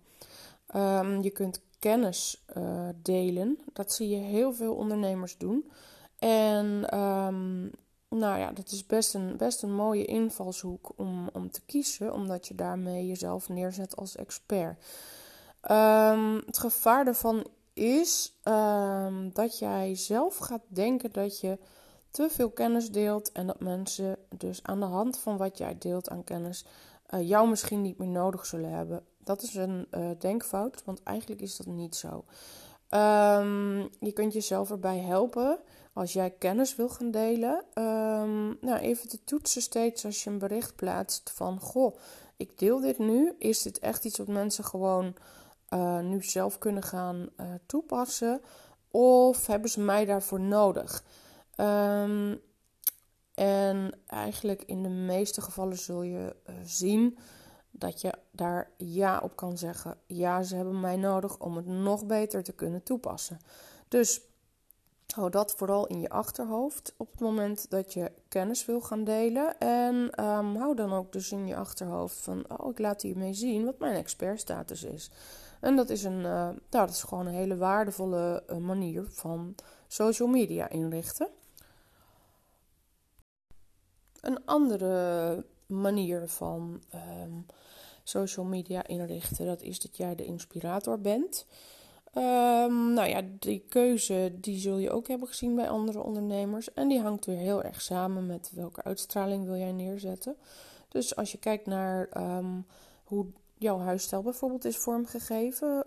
Um, 0.75 1.21
je 1.21 1.29
kunt 1.29 1.61
kennis 1.79 2.43
uh, 2.57 2.89
delen. 2.95 3.59
Dat 3.73 3.93
zie 3.93 4.09
je 4.09 4.15
heel 4.15 4.53
veel 4.53 4.73
ondernemers 4.73 5.37
doen. 5.37 5.71
En 6.19 6.99
um, 6.99 7.71
nou 8.09 8.39
ja, 8.39 8.51
dat 8.51 8.71
is 8.71 8.85
best 8.85 9.13
een, 9.13 9.37
best 9.37 9.63
een 9.63 9.73
mooie 9.75 10.05
invalshoek 10.05 10.91
om, 10.95 11.29
om 11.33 11.51
te 11.51 11.61
kiezen, 11.65 12.13
omdat 12.13 12.47
je 12.47 12.55
daarmee 12.55 13.07
jezelf 13.07 13.49
neerzet 13.49 13.95
als 13.95 14.15
expert. 14.15 14.83
Um, 15.71 16.41
het 16.45 16.57
gevaar 16.57 17.05
daarvan 17.05 17.45
is 17.73 18.33
ehm, 18.43 19.29
dat 19.33 19.59
jij 19.59 19.95
zelf 19.95 20.37
gaat 20.37 20.63
denken 20.67 21.11
dat 21.11 21.39
je 21.39 21.57
te 22.15 22.29
veel 22.29 22.49
kennis 22.49 22.91
deelt 22.91 23.31
en 23.31 23.47
dat 23.47 23.59
mensen 23.59 24.17
dus 24.37 24.63
aan 24.63 24.79
de 24.79 24.85
hand 24.85 25.17
van 25.17 25.37
wat 25.37 25.57
jij 25.57 25.77
deelt 25.77 26.09
aan 26.09 26.23
kennis 26.23 26.65
uh, 27.09 27.27
jou 27.27 27.49
misschien 27.49 27.81
niet 27.81 27.97
meer 27.97 28.07
nodig 28.07 28.45
zullen 28.45 28.69
hebben. 28.69 29.05
Dat 29.23 29.41
is 29.41 29.55
een 29.55 29.87
uh, 29.91 30.09
denkfout, 30.19 30.81
want 30.85 31.03
eigenlijk 31.03 31.41
is 31.41 31.57
dat 31.57 31.65
niet 31.67 31.95
zo. 31.95 32.25
Um, 32.89 33.89
je 33.99 34.11
kunt 34.13 34.33
jezelf 34.33 34.69
erbij 34.71 34.99
helpen 34.99 35.59
als 35.93 36.13
jij 36.13 36.29
kennis 36.29 36.75
wil 36.75 36.89
gaan 36.89 37.11
delen. 37.11 37.63
Um, 37.73 38.57
nou, 38.61 38.79
even 38.79 39.07
te 39.07 39.23
toetsen 39.23 39.61
steeds 39.61 40.05
als 40.05 40.23
je 40.23 40.29
een 40.29 40.37
bericht 40.37 40.75
plaatst 40.75 41.31
van: 41.33 41.59
Goh, 41.59 41.97
ik 42.37 42.59
deel 42.59 42.79
dit 42.79 42.97
nu. 42.97 43.33
Is 43.39 43.61
dit 43.61 43.79
echt 43.79 44.05
iets 44.05 44.17
wat 44.17 44.27
mensen 44.27 44.63
gewoon 44.63 45.15
uh, 45.69 45.99
nu 45.99 46.23
zelf 46.23 46.57
kunnen 46.57 46.83
gaan 46.83 47.29
toepassen? 47.65 48.41
Of 48.91 49.47
hebben 49.47 49.69
ze 49.69 49.79
mij 49.79 50.05
daarvoor 50.05 50.39
nodig? 50.39 51.03
Um, 51.57 52.41
en 53.33 53.99
eigenlijk 54.07 54.63
in 54.63 54.83
de 54.83 54.89
meeste 54.89 55.41
gevallen 55.41 55.77
zul 55.77 56.01
je 56.01 56.35
uh, 56.49 56.55
zien 56.63 57.17
dat 57.71 58.01
je 58.01 58.13
daar 58.31 58.71
ja 58.77 59.19
op 59.19 59.35
kan 59.35 59.57
zeggen. 59.57 59.97
Ja, 60.05 60.43
ze 60.43 60.55
hebben 60.55 60.79
mij 60.79 60.95
nodig 60.95 61.39
om 61.39 61.55
het 61.55 61.65
nog 61.65 62.05
beter 62.05 62.43
te 62.43 62.53
kunnen 62.53 62.83
toepassen. 62.83 63.39
Dus 63.87 64.21
hou 65.13 65.29
dat 65.29 65.53
vooral 65.55 65.87
in 65.87 65.99
je 65.99 66.09
achterhoofd 66.09 66.93
op 66.97 67.11
het 67.11 67.19
moment 67.19 67.69
dat 67.69 67.93
je 67.93 68.11
kennis 68.27 68.65
wil 68.65 68.81
gaan 68.81 69.03
delen. 69.03 69.59
En 69.59 69.95
um, 69.95 70.55
hou 70.55 70.75
dan 70.75 70.93
ook 70.93 71.11
dus 71.11 71.31
in 71.31 71.47
je 71.47 71.55
achterhoofd 71.55 72.17
van, 72.17 72.45
oh, 72.57 72.69
ik 72.69 72.79
laat 72.79 73.01
hiermee 73.01 73.33
zien 73.33 73.65
wat 73.65 73.79
mijn 73.79 73.95
expertstatus 73.95 74.83
is. 74.83 75.11
En 75.61 75.75
dat 75.75 75.89
is, 75.89 76.03
een, 76.03 76.17
uh, 76.17 76.23
nou, 76.23 76.57
dat 76.69 76.89
is 76.89 77.03
gewoon 77.03 77.25
een 77.25 77.33
hele 77.33 77.57
waardevolle 77.57 78.43
uh, 78.49 78.57
manier 78.57 79.05
van 79.09 79.55
social 79.87 80.27
media 80.27 80.69
inrichten. 80.69 81.29
Een 84.25 84.45
andere 84.45 85.45
manier 85.65 86.27
van 86.27 86.81
um, 87.23 87.45
social 88.03 88.45
media 88.45 88.87
inrichten, 88.87 89.45
dat 89.45 89.61
is 89.61 89.79
dat 89.79 89.97
jij 89.97 90.15
de 90.15 90.25
inspirator 90.25 91.01
bent. 91.01 91.45
Um, 92.17 92.93
nou 92.93 93.07
ja, 93.07 93.21
die 93.39 93.65
keuze 93.69 94.31
die 94.35 94.59
zul 94.59 94.77
je 94.77 94.91
ook 94.91 95.07
hebben 95.07 95.27
gezien 95.27 95.55
bij 95.55 95.69
andere 95.69 96.03
ondernemers. 96.03 96.73
En 96.73 96.87
die 96.87 97.01
hangt 97.01 97.25
weer 97.25 97.37
heel 97.37 97.63
erg 97.63 97.81
samen 97.81 98.25
met 98.25 98.51
welke 98.53 98.83
uitstraling 98.83 99.45
wil 99.45 99.55
jij 99.55 99.71
neerzetten. 99.71 100.35
Dus 100.87 101.15
als 101.15 101.31
je 101.31 101.37
kijkt 101.37 101.65
naar 101.65 102.09
um, 102.17 102.65
hoe 103.03 103.25
jouw 103.57 103.79
huisstijl 103.79 104.21
bijvoorbeeld 104.21 104.65
is 104.65 104.77
vormgegeven, 104.77 105.85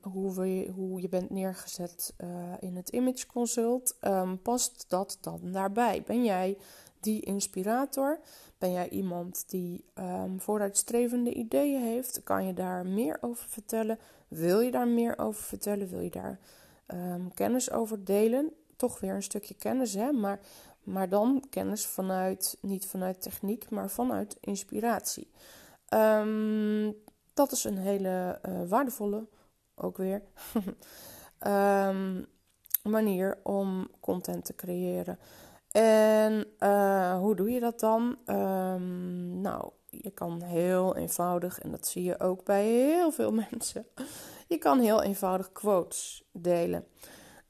hoe, 0.00 0.68
hoe 0.74 1.00
je 1.00 1.08
bent 1.08 1.30
neergezet 1.30 2.14
uh, 2.18 2.28
in 2.60 2.76
het 2.76 2.88
image 2.88 3.26
consult, 3.26 3.96
past 4.42 4.84
dat 4.88 5.18
dan 5.20 5.40
daarbij? 5.52 6.02
Ben 6.02 6.24
jij 6.24 6.56
die 7.00 7.20
inspirator? 7.20 8.20
Ben 8.58 8.72
jij 8.72 8.88
iemand 8.88 9.44
die 9.50 9.84
um, 9.94 10.40
vooruitstrevende 10.40 11.34
ideeën 11.34 11.82
heeft? 11.82 12.22
Kan 12.24 12.46
je 12.46 12.54
daar 12.54 12.86
meer 12.86 13.18
over 13.20 13.48
vertellen? 13.48 13.98
Wil 14.28 14.60
je 14.60 14.70
daar 14.70 14.88
meer 14.88 15.18
over 15.18 15.42
vertellen? 15.42 15.88
Wil 15.88 16.00
je 16.00 16.10
daar 16.10 16.38
um, 16.86 17.34
kennis 17.34 17.70
over 17.70 18.04
delen? 18.04 18.52
Toch 18.76 19.00
weer 19.00 19.14
een 19.14 19.22
stukje 19.22 19.54
kennis, 19.54 19.94
hè? 19.94 20.12
Maar, 20.12 20.40
maar 20.82 21.08
dan 21.08 21.44
kennis 21.50 21.86
vanuit, 21.86 22.58
niet 22.60 22.86
vanuit 22.86 23.22
techniek, 23.22 23.70
maar 23.70 23.90
vanuit 23.90 24.36
inspiratie. 24.40 25.30
Um, 25.94 26.96
dat 27.34 27.52
is 27.52 27.64
een 27.64 27.78
hele 27.78 28.40
uh, 28.48 28.68
waardevolle, 28.68 29.26
ook 29.74 29.96
weer, 29.96 30.22
manier 32.82 33.38
om 33.42 33.88
content 34.00 34.44
te 34.44 34.54
creëren. 34.54 35.18
En 35.70 36.46
uh, 36.58 37.18
hoe 37.18 37.36
doe 37.36 37.50
je 37.50 37.60
dat 37.60 37.80
dan? 37.80 38.16
Um, 38.26 39.40
nou, 39.40 39.70
je 39.90 40.10
kan 40.10 40.42
heel 40.42 40.96
eenvoudig, 40.96 41.58
en 41.58 41.70
dat 41.70 41.86
zie 41.86 42.02
je 42.02 42.20
ook 42.20 42.44
bij 42.44 42.64
heel 42.64 43.10
veel 43.12 43.32
mensen, 43.50 43.86
je 44.48 44.58
kan 44.58 44.80
heel 44.80 45.02
eenvoudig 45.02 45.52
quotes 45.52 46.24
delen. 46.32 46.86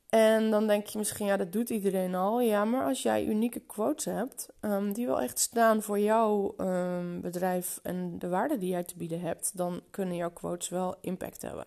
En 0.09 0.51
dan 0.51 0.67
denk 0.67 0.87
je 0.87 0.99
misschien, 0.99 1.27
ja, 1.27 1.37
dat 1.37 1.53
doet 1.53 1.71
iedereen 1.71 2.15
al. 2.15 2.41
Ja, 2.41 2.65
maar 2.65 2.85
als 2.85 3.03
jij 3.03 3.25
unieke 3.25 3.61
quotes 3.61 4.05
hebt, 4.05 4.49
um, 4.61 4.93
die 4.93 5.07
wel 5.07 5.21
echt 5.21 5.39
staan 5.39 5.83
voor 5.83 5.99
jouw 5.99 6.55
um, 6.57 7.21
bedrijf 7.21 7.81
en 7.83 8.19
de 8.19 8.29
waarde 8.29 8.59
die 8.59 8.71
jij 8.71 8.85
te 8.85 8.97
bieden 8.97 9.21
hebt, 9.21 9.57
dan 9.57 9.83
kunnen 9.91 10.17
jouw 10.17 10.31
quotes 10.31 10.69
wel 10.69 10.95
impact 11.01 11.43
hebben. 11.43 11.67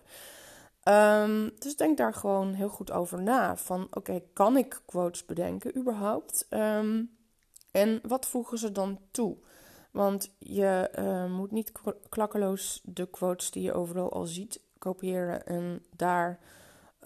Um, 0.88 1.50
dus 1.58 1.76
denk 1.76 1.96
daar 1.96 2.14
gewoon 2.14 2.52
heel 2.52 2.68
goed 2.68 2.90
over 2.90 3.22
na. 3.22 3.56
Van 3.56 3.86
oké, 3.90 4.22
kan 4.32 4.56
ik 4.56 4.80
quotes 4.86 5.24
bedenken 5.24 5.76
überhaupt? 5.76 6.46
Um, 6.50 7.16
en 7.70 8.00
wat 8.02 8.26
voegen 8.26 8.58
ze 8.58 8.72
dan 8.72 8.98
toe? 9.10 9.36
Want 9.90 10.30
je 10.38 10.90
uh, 10.98 11.36
moet 11.36 11.50
niet 11.50 11.72
klakkeloos 12.08 12.80
de 12.84 13.06
quotes 13.06 13.50
die 13.50 13.62
je 13.62 13.72
overal 13.72 14.12
al 14.12 14.26
ziet 14.26 14.60
kopiëren 14.78 15.46
en 15.46 15.84
daar 15.96 16.38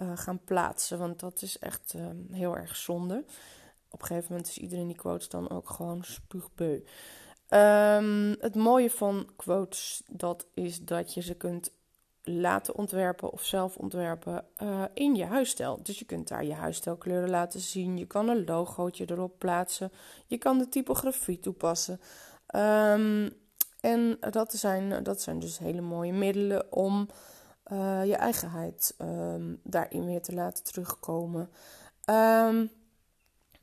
uh, 0.03 0.13
gaan 0.15 0.41
plaatsen. 0.45 0.99
Want 0.99 1.21
dat 1.21 1.43
is 1.43 1.59
echt 1.59 1.95
uh, 1.97 2.07
heel 2.31 2.57
erg 2.57 2.77
zonde. 2.77 3.25
Op 3.91 4.01
een 4.01 4.07
gegeven 4.07 4.31
moment 4.31 4.49
is 4.49 4.59
iedereen 4.59 4.87
die 4.87 4.97
quotes 4.97 5.29
dan 5.29 5.51
ook 5.51 5.71
gewoon 5.71 6.05
spuugbeu. 6.05 6.83
Het 8.39 8.55
mooie 8.55 8.91
van 8.91 9.29
quotes 9.37 10.03
dat 10.11 10.47
is 10.55 10.85
dat 10.85 11.15
je 11.15 11.21
ze 11.21 11.35
kunt 11.35 11.71
laten 12.29 12.75
ontwerpen 12.75 13.33
of 13.33 13.45
zelf 13.45 13.77
ontwerpen 13.77 14.45
uh, 14.63 14.83
in 14.95 15.15
je 15.15 15.25
huisstijl. 15.25 15.81
Dus 15.83 15.99
je 15.99 16.05
kunt 16.05 16.29
daar 16.29 16.45
je 16.45 16.55
huisstijlkleuren 16.55 17.31
laten 17.31 17.61
zien. 17.61 17.99
Je 17.99 18.07
kan 18.07 18.29
een 18.29 18.45
logootje 18.45 19.11
erop 19.11 19.39
plaatsen. 19.39 19.93
Je 20.27 20.39
kan 20.39 20.59
de 20.59 20.69
typografie 20.69 21.41
toepassen. 21.41 22.01
Um, 22.57 23.31
en 23.81 24.17
dat 24.31 24.53
zijn, 24.53 25.03
dat 25.03 25.21
zijn 25.21 25.39
dus 25.39 25.59
hele 25.59 25.81
mooie 25.81 26.13
middelen 26.13 26.73
om 26.73 27.09
uh, 27.73 28.05
je 28.05 28.17
eigenheid 28.17 28.95
um, 28.99 29.61
daarin 29.63 30.07
weer 30.07 30.23
te 30.23 30.35
laten 30.35 30.65
terugkomen. 30.65 31.51
Um, 32.11 32.71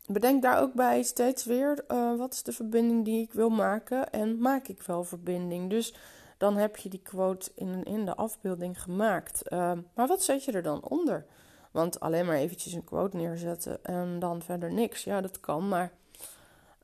bedenk 0.08 0.41
daar 0.41 0.62
ook 0.62 0.74
bij 0.74 1.03
steeds 1.03 1.46
weer 1.46 1.86
uh, 1.88 2.17
wat 2.17 2.34
is 2.34 2.43
de 2.43 2.51
verbinding 2.51 3.05
die 3.05 3.22
ik 3.22 3.34
wil 3.34 3.50
maken 3.50 4.12
en 4.12 4.38
maak 4.39 4.67
ik 4.67 4.82
wel 4.82 5.03
verbinding. 5.03 5.70
Dus 5.70 5.93
dan 6.38 6.58
heb 6.58 6.78
je 6.78 6.90
die 6.90 7.02
quote 7.02 7.52
in, 7.56 7.84
in 7.84 8.06
de 8.06 8.16
afbeelding 8.16 8.82
gemaakt. 8.82 9.42
Uh, 9.54 9.72
maar 9.96 10.08
wat 10.08 10.24
zet 10.24 10.44
je 10.44 10.52
er 10.52 10.63
dan 10.63 10.84
onder? 10.84 11.25
Want 11.72 12.00
alleen 12.00 12.25
maar 12.25 12.36
eventjes 12.36 12.74
een 12.74 12.84
quote 12.84 13.18
neerzetten 13.18 13.84
en 13.84 14.20
dan 14.20 14.42
verder 14.42 14.74
niks. 14.74 15.04
Ja, 15.04 15.22
dat 15.22 15.40
kan, 15.40 15.68
maar 15.68 15.94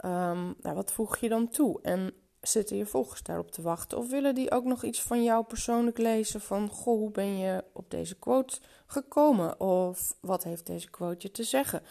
nou, 0.02 0.76
wat 0.76 0.92
voeg 0.92 1.18
je 1.18 1.30
dan 1.30 1.50
toe? 1.50 1.80
En 1.82 2.14
zitten 2.42 2.78
je 2.78 2.86
volgers 2.86 3.24
daarop 3.24 3.52
te 3.52 3.62
wachten? 3.62 3.98
Of 3.98 4.10
willen 4.10 4.36
die 4.36 4.52
ook 4.52 4.64
nog 4.64 4.84
iets 4.84 5.02
van 5.02 5.24
jou 5.24 5.44
persoonlijk 5.44 5.98
lezen? 5.98 6.42
Van, 6.42 6.70
goh, 6.70 6.98
hoe 6.98 7.12
ben 7.12 7.38
je 7.38 7.64
op 7.74 7.92
deze 7.92 8.16
quote 8.16 8.60
gekomen? 8.86 9.60
Of 9.60 10.16
wat 10.20 10.44
heeft 10.44 10.66
deze 10.66 10.90
quote 10.90 11.28
je 11.28 11.32
te 11.32 11.44
zeggen? 11.44 11.82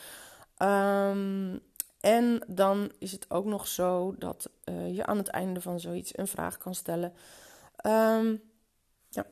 Um, 0.63 1.61
en 2.01 2.43
dan 2.47 2.93
is 2.99 3.13
het 3.13 3.31
ook 3.31 3.45
nog 3.45 3.67
zo 3.67 4.15
dat 4.19 4.51
uh, 4.65 4.95
je 4.95 5.07
aan 5.07 5.17
het 5.17 5.29
einde 5.29 5.61
van 5.61 5.81
zoiets 5.81 6.19
een 6.19 6.29
vraag 6.29 6.59
kan 6.59 6.75
stellen. 6.75 7.13
Um, 7.87 8.43
ja. 9.09 9.27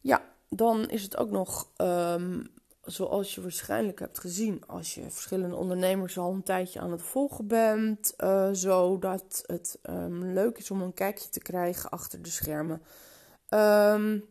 Ja, 0.00 0.22
dan 0.48 0.90
is 0.90 1.02
het 1.02 1.16
ook 1.16 1.30
nog, 1.30 1.70
um, 1.76 2.50
zoals 2.82 3.34
je 3.34 3.42
waarschijnlijk 3.42 3.98
hebt 3.98 4.18
gezien, 4.18 4.66
als 4.66 4.94
je 4.94 5.10
verschillende 5.10 5.56
ondernemers 5.56 6.18
al 6.18 6.32
een 6.32 6.42
tijdje 6.42 6.80
aan 6.80 6.90
het 6.90 7.02
volgen 7.02 7.46
bent, 7.46 8.14
uh, 8.18 8.48
zodat 8.52 9.42
het 9.46 9.78
um, 9.82 10.24
leuk 10.24 10.58
is 10.58 10.70
om 10.70 10.82
een 10.82 10.94
kijkje 10.94 11.28
te 11.28 11.40
krijgen 11.40 11.90
achter 11.90 12.22
de 12.22 12.30
schermen. 12.30 12.82
Um, 13.48 14.30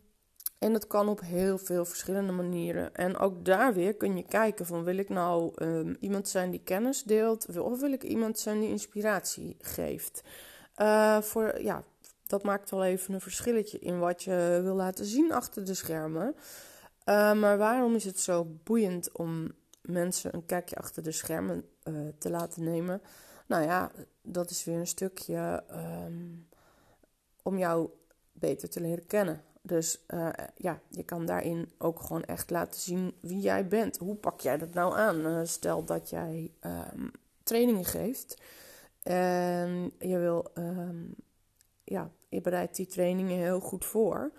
en 0.62 0.74
dat 0.74 0.88
kan 0.88 1.10
op 1.10 1.22
heel 1.22 1.58
veel 1.58 1.86
verschillende 1.86 2.32
manieren. 2.32 2.96
En 2.96 3.18
ook 3.18 3.46
daar 3.46 3.74
weer 3.74 3.94
kun 3.96 4.18
je 4.18 4.24
kijken 4.24 4.66
van 4.66 4.84
wil 4.84 4.98
ik 4.98 5.10
nou 5.10 5.52
um, 5.66 5.98
iemand 6.00 6.28
zijn 6.28 6.52
die 6.52 6.62
kennis 6.64 7.04
deelt 7.04 7.60
of 7.60 7.80
wil 7.80 7.92
ik 7.92 8.04
iemand 8.04 8.40
zijn 8.40 8.60
die 8.60 8.70
inspiratie 8.70 9.58
geeft. 9.62 10.24
Uh, 10.78 11.22
voor, 11.22 11.62
ja, 11.62 11.84
dat 12.28 12.44
maakt 12.44 12.70
wel 12.70 12.84
even 12.84 13.14
een 13.14 13.22
verschilletje 13.22 13.80
in 13.80 14.00
wat 14.00 14.24
je 14.24 14.60
wil 14.64 14.76
laten 14.76 15.06
zien 15.06 15.32
achter 15.32 15.66
de 15.66 15.74
schermen. 15.74 16.36
Uh, 17.06 17.34
maar 17.34 17.58
waarom 17.58 17.96
is 17.96 18.06
het 18.06 18.20
zo 18.20 18.48
boeiend 18.64 19.12
om 19.12 19.52
mensen 19.82 20.34
een 20.34 20.46
kijkje 20.46 20.76
achter 20.76 21.04
de 21.04 21.12
schermen 21.12 21.66
uh, 21.84 22.08
te 22.18 22.30
laten 22.30 22.64
nemen? 22.64 23.02
Nou 23.48 23.64
ja, 23.64 23.92
dat 24.22 24.50
is 24.50 24.64
weer 24.64 24.78
een 24.78 24.88
stukje 24.88 25.64
um, 26.06 26.48
om 27.44 27.58
jou 27.58 27.90
beter 28.34 28.70
te 28.70 28.82
leren 28.82 29.08
kennen. 29.08 29.50
Dus 29.62 30.04
uh, 30.08 30.30
ja, 30.56 30.80
je 30.90 31.04
kan 31.04 31.26
daarin 31.26 31.72
ook 31.78 32.00
gewoon 32.00 32.24
echt 32.24 32.50
laten 32.50 32.80
zien 32.80 33.14
wie 33.20 33.40
jij 33.40 33.68
bent. 33.68 33.98
Hoe 33.98 34.16
pak 34.16 34.40
jij 34.40 34.58
dat 34.58 34.74
nou 34.74 34.96
aan? 34.98 35.26
Uh, 35.26 35.40
stel 35.44 35.84
dat 35.84 36.10
jij 36.10 36.52
um, 36.62 37.12
trainingen 37.44 37.86
geeft 37.86 38.42
en 39.04 39.92
je 40.00 40.18
wil, 40.18 40.52
um, 40.54 41.16
ja, 41.84 42.12
je 42.30 42.42
bereidt 42.42 42.76
die 42.76 42.88
trainingen 42.88 43.38
heel 43.38 43.60
goed 43.60 43.86
voor. 43.86 44.32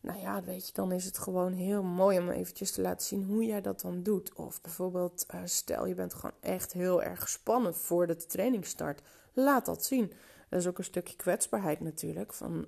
Nou 0.00 0.20
ja, 0.20 0.42
weet 0.42 0.66
je, 0.66 0.72
dan 0.72 0.92
is 0.92 1.04
het 1.04 1.18
gewoon 1.18 1.52
heel 1.52 1.82
mooi 1.82 2.18
om 2.18 2.28
eventjes 2.28 2.72
te 2.72 2.80
laten 2.80 3.06
zien 3.06 3.24
hoe 3.24 3.44
jij 3.44 3.60
dat 3.60 3.80
dan 3.80 4.02
doet. 4.02 4.34
Of 4.34 4.60
bijvoorbeeld, 4.60 5.26
uh, 5.34 5.40
stel 5.44 5.86
je 5.86 5.94
bent 5.94 6.14
gewoon 6.14 6.36
echt 6.40 6.72
heel 6.72 7.02
erg 7.02 7.22
gespannen 7.22 7.74
voordat 7.74 8.20
de 8.20 8.26
training 8.26 8.66
start. 8.66 9.02
Laat 9.32 9.66
dat 9.66 9.84
zien. 9.84 10.12
Dat 10.48 10.60
is 10.60 10.66
ook 10.66 10.78
een 10.78 10.84
stukje 10.84 11.16
kwetsbaarheid 11.16 11.80
natuurlijk. 11.80 12.32
Van, 12.32 12.66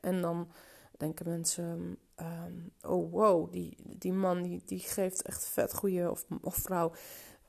en 0.00 0.20
dan 0.20 0.48
denken 0.96 1.28
mensen, 1.28 1.98
um, 2.20 2.72
oh 2.82 3.12
wow, 3.12 3.52
die, 3.52 3.76
die 3.98 4.12
man 4.12 4.42
die, 4.42 4.62
die 4.64 4.78
geeft 4.78 5.22
echt 5.22 5.46
vet 5.46 5.74
goede, 5.74 6.10
of, 6.10 6.24
of 6.40 6.54
vrouw, 6.54 6.92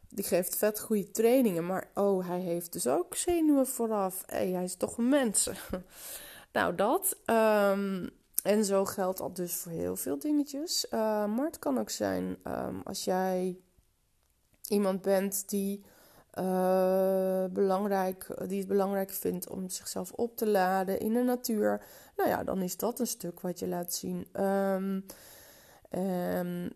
die 0.09 0.25
geeft 0.25 0.55
vet 0.55 0.79
goede 0.79 1.11
trainingen. 1.11 1.65
Maar 1.65 1.89
oh, 1.93 2.27
hij 2.27 2.39
heeft 2.39 2.73
dus 2.73 2.87
ook 2.87 3.15
zenuwen 3.15 3.67
vooraf. 3.67 4.23
Hij 4.25 4.63
is 4.63 4.75
toch 4.75 4.97
een 4.97 5.09
mens. 5.09 5.49
nou, 6.53 6.75
dat. 6.75 7.17
Um, 7.25 8.09
en 8.43 8.65
zo 8.65 8.85
geldt 8.85 9.17
dat 9.17 9.35
dus 9.35 9.55
voor 9.55 9.71
heel 9.71 9.95
veel 9.95 10.19
dingetjes. 10.19 10.85
Uh, 10.85 10.99
maar 11.25 11.45
het 11.45 11.59
kan 11.59 11.79
ook 11.79 11.89
zijn 11.89 12.37
um, 12.43 12.81
als 12.83 13.03
jij 13.03 13.57
iemand 14.67 15.01
bent 15.01 15.49
die, 15.49 15.83
uh, 16.39 17.45
belangrijk, 17.49 18.27
die 18.47 18.59
het 18.59 18.67
belangrijk 18.67 19.09
vindt 19.09 19.49
om 19.49 19.69
zichzelf 19.69 20.11
op 20.11 20.37
te 20.37 20.47
laden 20.47 20.99
in 20.99 21.13
de 21.13 21.21
natuur. 21.21 21.81
Nou 22.17 22.29
ja, 22.29 22.43
dan 22.43 22.61
is 22.61 22.77
dat 22.77 22.99
een 22.99 23.07
stuk 23.07 23.39
wat 23.39 23.59
je 23.59 23.67
laat 23.67 23.93
zien. 23.93 24.27
Um, 24.41 25.05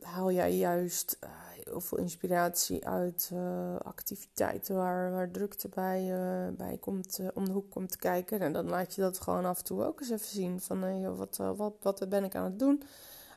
haal 0.01 0.31
jij 0.31 0.55
juist 0.55 1.17
uh, 1.23 1.29
heel 1.63 1.81
veel 1.81 1.97
inspiratie 1.97 2.87
uit 2.87 3.29
uh, 3.33 3.75
activiteiten 3.75 4.75
waar, 4.75 5.11
waar 5.11 5.31
drukte 5.31 5.69
bij, 5.69 6.13
bij 6.57 6.77
komt, 6.79 7.19
om 7.33 7.45
de 7.45 7.51
hoek 7.51 7.71
komt 7.71 7.95
kijken. 7.95 8.39
En 8.39 8.53
dan 8.53 8.69
laat 8.69 8.95
je 8.95 9.01
dat 9.01 9.19
gewoon 9.19 9.45
af 9.45 9.57
en 9.57 9.63
toe 9.63 9.85
ook 9.85 9.99
eens 9.99 10.09
even 10.09 10.27
zien. 10.27 10.61
Van 10.61 11.15
wat, 11.17 11.37
wat, 11.55 11.73
wat 11.81 12.09
ben 12.09 12.23
ik 12.23 12.35
aan 12.35 12.43
het 12.43 12.59
doen? 12.59 12.83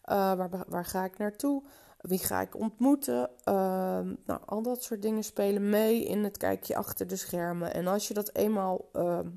waar, 0.04 0.64
waar 0.68 0.84
ga 0.84 1.04
ik 1.04 1.18
naartoe? 1.18 1.62
Wie 2.02 2.18
ga 2.18 2.40
ik 2.40 2.56
ontmoeten? 2.56 3.30
Ehm, 3.44 4.14
nou, 4.26 4.40
al 4.46 4.62
dat 4.62 4.82
soort 4.82 5.02
dingen 5.02 5.24
spelen 5.24 5.68
mee 5.68 6.04
in 6.04 6.24
het 6.24 6.36
kijkje 6.36 6.76
achter 6.76 7.06
de 7.06 7.16
schermen. 7.16 7.74
En 7.74 7.86
als 7.86 8.08
je 8.08 8.14
dat 8.14 8.34
eenmaal 8.34 8.88
ehm, 8.92 9.28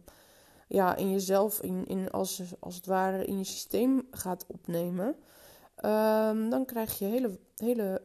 ja, 0.68 0.96
in 0.96 1.12
jezelf, 1.12 1.62
in, 1.62 1.88
in, 1.88 2.12
als, 2.12 2.42
als 2.60 2.76
het 2.76 2.86
ware 2.86 3.26
in 3.26 3.38
je 3.38 3.44
systeem 3.44 4.08
gaat 4.12 4.46
opnemen, 4.48 5.08
um, 5.86 6.50
dan 6.50 6.66
krijg 6.66 7.00
je 7.00 7.06
hele, 7.06 7.40
hele 7.56 8.02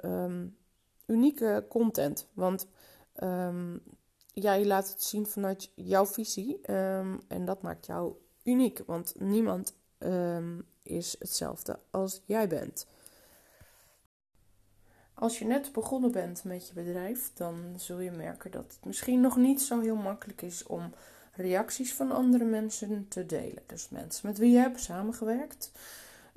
unieke 1.06 1.64
content. 1.68 2.26
Want 2.32 2.66
um, 3.22 3.82
je 4.32 4.66
laat 4.66 4.88
het 4.88 5.02
zien 5.02 5.26
vanuit 5.26 5.70
jouw 5.74 6.06
visie 6.06 6.60
en 7.28 7.44
dat 7.44 7.62
maakt 7.62 7.86
jou 7.86 8.14
uniek. 8.42 8.82
Want 8.86 9.14
niemand 9.18 9.74
is 10.82 11.16
hetzelfde 11.18 11.78
als 11.90 12.22
jij 12.24 12.48
bent. 12.48 12.86
Als 15.20 15.38
je 15.38 15.44
net 15.44 15.72
begonnen 15.72 16.12
bent 16.12 16.44
met 16.44 16.68
je 16.68 16.74
bedrijf, 16.74 17.30
dan 17.34 17.54
zul 17.76 18.00
je 18.00 18.10
merken 18.10 18.50
dat 18.50 18.62
het 18.62 18.84
misschien 18.84 19.20
nog 19.20 19.36
niet 19.36 19.62
zo 19.62 19.80
heel 19.80 19.96
makkelijk 19.96 20.42
is 20.42 20.66
om 20.66 20.92
reacties 21.34 21.94
van 21.94 22.12
andere 22.12 22.44
mensen 22.44 23.06
te 23.08 23.26
delen. 23.26 23.62
Dus 23.66 23.88
mensen 23.88 24.26
met 24.26 24.38
wie 24.38 24.50
je 24.50 24.58
hebt 24.58 24.80
samengewerkt. 24.80 25.72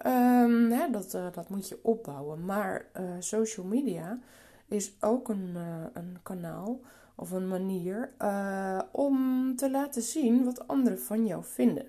Um, 0.05 0.71
hè, 0.71 0.89
dat, 0.91 1.13
uh, 1.13 1.25
dat 1.33 1.49
moet 1.49 1.67
je 1.67 1.79
opbouwen. 1.81 2.45
Maar 2.45 2.85
uh, 2.99 3.03
social 3.19 3.65
media 3.65 4.19
is 4.67 4.93
ook 4.99 5.29
een, 5.29 5.53
uh, 5.55 5.85
een 5.93 6.17
kanaal 6.23 6.79
of 7.15 7.31
een 7.31 7.47
manier 7.47 8.09
om 8.91 9.55
te 9.55 9.71
laten 9.71 10.01
zien 10.01 10.43
wat 10.43 10.67
anderen 10.67 10.99
van 10.99 11.25
jou 11.25 11.43
vinden. 11.43 11.85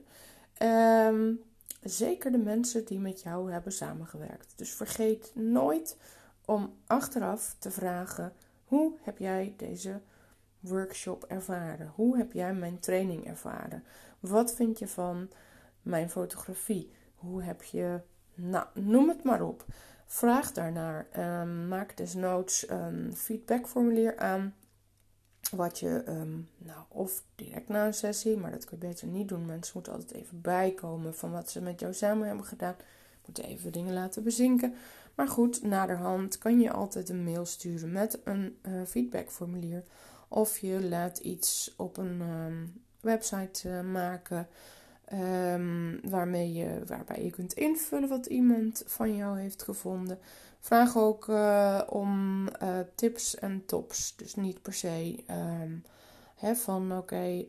Um, 1.08 1.40
zeker 1.82 2.32
de 2.32 2.38
mensen 2.38 2.84
die 2.84 2.98
met 2.98 3.22
jou 3.22 3.52
hebben 3.52 3.72
samengewerkt. 3.72 4.52
Dus 4.56 4.70
vergeet 4.70 5.32
nooit 5.34 5.96
om 6.44 6.74
achteraf 6.86 7.56
te 7.58 7.70
vragen: 7.70 8.32
hoe 8.64 8.92
heb 9.02 9.18
jij 9.18 9.54
deze 9.56 10.00
workshop 10.60 11.24
ervaren? 11.24 11.92
Hoe 11.94 12.16
heb 12.16 12.32
jij 12.32 12.54
mijn 12.54 12.78
training 12.78 13.26
ervaren? 13.26 13.84
Wat 14.20 14.54
vind 14.54 14.78
je 14.78 14.88
van 14.88 15.28
mijn 15.82 16.10
fotografie? 16.10 16.92
Hoe 17.14 17.42
heb 17.42 17.62
je, 17.62 18.00
nou, 18.34 18.66
noem 18.74 19.08
het 19.08 19.24
maar 19.24 19.42
op. 19.42 19.64
Vraag 20.06 20.52
daarnaar. 20.52 21.06
Um, 21.40 21.68
maak 21.68 21.96
desnoods 21.96 22.68
een 22.68 23.16
feedbackformulier 23.16 24.16
aan. 24.16 24.54
Wat 25.50 25.78
je, 25.78 26.04
um, 26.08 26.48
nou, 26.58 26.84
of 26.88 27.22
direct 27.34 27.68
na 27.68 27.86
een 27.86 27.94
sessie, 27.94 28.36
maar 28.36 28.50
dat 28.50 28.64
kun 28.64 28.78
je 28.80 28.86
beter 28.86 29.06
niet 29.06 29.28
doen. 29.28 29.46
Mensen 29.46 29.72
moeten 29.74 29.92
altijd 29.92 30.12
even 30.12 30.40
bijkomen 30.40 31.14
van 31.14 31.30
wat 31.30 31.50
ze 31.50 31.62
met 31.62 31.80
jou 31.80 31.94
samen 31.94 32.26
hebben 32.26 32.46
gedaan. 32.46 32.76
Moeten 33.26 33.44
even 33.44 33.72
dingen 33.72 33.94
laten 33.94 34.22
bezinken. 34.22 34.74
Maar 35.14 35.28
goed, 35.28 35.62
naderhand 35.62 36.38
kan 36.38 36.60
je 36.60 36.72
altijd 36.72 37.08
een 37.08 37.24
mail 37.24 37.46
sturen 37.46 37.92
met 37.92 38.18
een 38.24 38.58
uh, 38.62 38.82
feedbackformulier. 38.86 39.82
Of 40.28 40.58
je 40.58 40.88
laat 40.88 41.18
iets 41.18 41.74
op 41.76 41.96
een 41.96 42.20
um, 42.20 42.82
website 43.00 43.68
uh, 43.68 43.80
maken 43.80 44.48
um, 45.12 46.00
waarmee 46.10 46.52
je, 46.52 46.82
waarbij 46.86 47.24
je 47.24 47.30
kunt 47.30 47.52
invullen 47.52 48.08
wat 48.08 48.26
iemand 48.26 48.82
van 48.86 49.16
jou 49.16 49.38
heeft 49.38 49.62
gevonden. 49.62 50.18
Vraag 50.60 50.96
ook 50.96 51.28
uh, 51.28 51.80
om 51.88 52.48
tips 52.94 53.36
en 53.36 53.62
tops. 53.66 54.16
Dus 54.16 54.34
niet 54.34 54.62
per 54.62 54.74
se 54.74 55.24
um, 55.62 55.82
hè, 56.34 56.54
van 56.54 56.96
oké, 56.96 57.44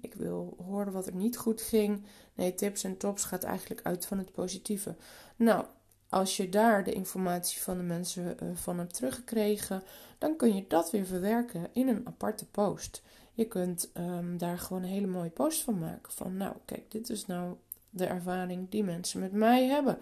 ik 0.00 0.14
wil 0.14 0.56
horen 0.66 0.92
wat 0.92 1.06
er 1.06 1.14
niet 1.14 1.36
goed 1.36 1.60
ging. 1.60 2.02
Nee, 2.34 2.54
tips 2.54 2.84
en 2.84 2.96
tops 2.96 3.24
gaat 3.24 3.44
eigenlijk 3.44 3.80
uit 3.82 4.06
van 4.06 4.18
het 4.18 4.32
positieve. 4.32 4.96
Nou, 5.36 5.64
als 6.08 6.36
je 6.36 6.48
daar 6.48 6.84
de 6.84 6.92
informatie 6.92 7.60
van 7.60 7.76
de 7.76 7.82
mensen 7.82 8.36
uh, 8.42 8.48
van 8.54 8.78
hebt 8.78 8.94
teruggekregen, 8.94 9.82
dan 10.18 10.36
kun 10.36 10.54
je 10.54 10.64
dat 10.68 10.90
weer 10.90 11.06
verwerken 11.06 11.68
in 11.72 11.88
een 11.88 12.06
aparte 12.06 12.46
post. 12.46 13.02
Je 13.32 13.44
kunt 13.44 13.90
um, 13.94 14.38
daar 14.38 14.58
gewoon 14.58 14.82
een 14.82 14.88
hele 14.88 15.06
mooie 15.06 15.30
post 15.30 15.62
van 15.62 15.78
maken. 15.78 16.12
Van 16.12 16.36
nou, 16.36 16.54
kijk, 16.64 16.90
dit 16.90 17.10
is 17.10 17.26
nou 17.26 17.54
de 17.90 18.06
ervaring 18.06 18.70
die 18.70 18.84
mensen 18.84 19.20
met 19.20 19.32
mij 19.32 19.66
hebben. 19.66 19.98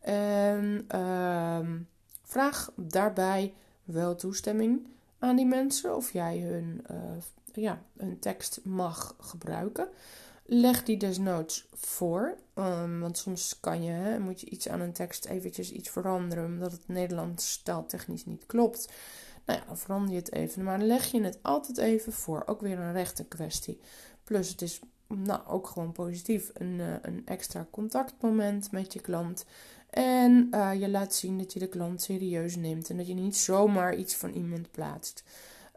En 0.00 0.98
um, 1.00 1.88
vraag 2.22 2.72
daarbij 2.76 3.54
wel 3.84 4.16
toestemming 4.16 4.86
aan 5.18 5.36
die 5.36 5.46
mensen 5.46 5.96
of 5.96 6.12
jij 6.12 6.38
hun, 6.38 6.84
uh, 6.90 6.98
ja, 7.52 7.82
hun 7.96 8.18
tekst 8.18 8.60
mag 8.64 9.14
gebruiken. 9.20 9.88
Leg 10.50 10.82
die 10.82 10.96
desnoods 10.96 11.66
voor. 11.72 12.36
Um, 12.54 13.00
want 13.00 13.18
soms 13.18 13.60
kan 13.60 13.82
je, 13.82 13.90
hè, 13.90 14.18
moet 14.18 14.40
je 14.40 14.50
iets 14.50 14.68
aan 14.68 14.80
een 14.80 14.92
tekst 14.92 15.24
eventjes 15.24 15.72
iets 15.72 15.90
veranderen. 15.90 16.44
Omdat 16.44 16.72
het 16.72 16.88
Nederlands 16.88 17.62
taaltechnisch 17.62 18.24
niet 18.24 18.46
klopt. 18.46 18.92
Nou 19.46 19.58
ja, 19.58 19.64
dan 19.66 19.78
verander 19.78 20.10
je 20.10 20.18
het 20.18 20.32
even. 20.32 20.62
Maar 20.62 20.78
leg 20.78 21.06
je 21.06 21.22
het 21.22 21.38
altijd 21.42 21.78
even 21.78 22.12
voor. 22.12 22.42
Ook 22.46 22.60
weer 22.60 22.78
een 22.78 22.92
rechte 22.92 23.24
kwestie. 23.24 23.80
Plus 24.24 24.48
het 24.48 24.62
is 24.62 24.80
nou, 25.06 25.46
ook 25.46 25.66
gewoon 25.66 25.92
positief. 25.92 26.50
Een, 26.54 26.78
uh, 26.78 26.94
een 27.02 27.22
extra 27.24 27.66
contactmoment 27.70 28.72
met 28.72 28.92
je 28.92 29.00
klant. 29.00 29.44
En 29.90 30.48
uh, 30.50 30.80
je 30.80 30.88
laat 30.88 31.14
zien 31.14 31.38
dat 31.38 31.52
je 31.52 31.58
de 31.58 31.68
klant 31.68 32.02
serieus 32.02 32.56
neemt. 32.56 32.90
En 32.90 32.96
dat 32.96 33.06
je 33.06 33.14
niet 33.14 33.36
zomaar 33.36 33.94
iets 33.94 34.14
van 34.14 34.30
iemand 34.30 34.70
plaatst. 34.70 35.24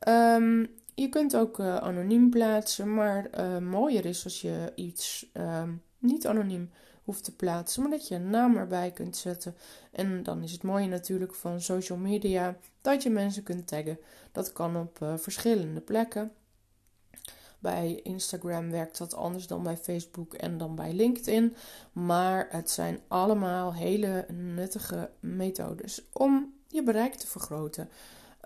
Um, 0.08 0.70
je 0.94 1.10
kunt 1.10 1.36
ook 1.36 1.60
uh, 1.60 1.76
anoniem 1.76 2.30
plaatsen, 2.30 2.94
maar 2.94 3.30
uh, 3.40 3.58
mooier 3.58 4.06
is 4.06 4.24
als 4.24 4.42
je 4.42 4.72
iets 4.76 5.30
uh, 5.34 5.64
niet 5.98 6.28
anoniem 6.28 6.72
hoeft 7.04 7.24
te 7.24 7.36
plaatsen, 7.36 7.82
maar 7.82 7.92
dat 7.92 8.08
je 8.08 8.16
een 8.16 8.30
naam 8.30 8.58
erbij 8.58 8.92
kunt 8.92 9.18
zetten. 9.18 9.56
En 9.92 10.24
dan 10.24 10.44
is 10.44 10.52
het 10.52 10.64
mooie 10.64 10.88
natuurlijk 10.88 11.36
van 11.36 11.62
social 11.62 11.98
media 11.98 12.58
dat 12.82 13.04
je 13.04 13.10
mensen 13.10 13.44
kunt 13.44 13.68
taggen. 13.68 14.00
Dat 14.32 14.54
kan 14.54 14.78
op 14.78 15.00
uh, 15.04 15.14
verschillende 15.18 15.82
plekken. 15.82 16.32
Bij 17.60 18.00
Instagram 18.04 18.72
werkt 18.72 18.98
dat 18.98 19.16
anders 19.16 19.48
dan 19.48 19.64
bij 19.64 19.78
Facebook 19.78 20.34
en 20.34 20.58
dan 20.58 20.76
bij 20.76 20.94
LinkedIn. 20.94 21.56
Maar 21.92 22.48
het 22.50 22.70
zijn 22.70 23.00
allemaal 23.08 23.74
hele 23.74 24.26
nuttige 24.32 25.10
methodes 25.20 26.02
om 26.14 26.54
je 26.68 26.84
bereik 26.84 27.14
te 27.14 27.28
vergroten. 27.28 27.90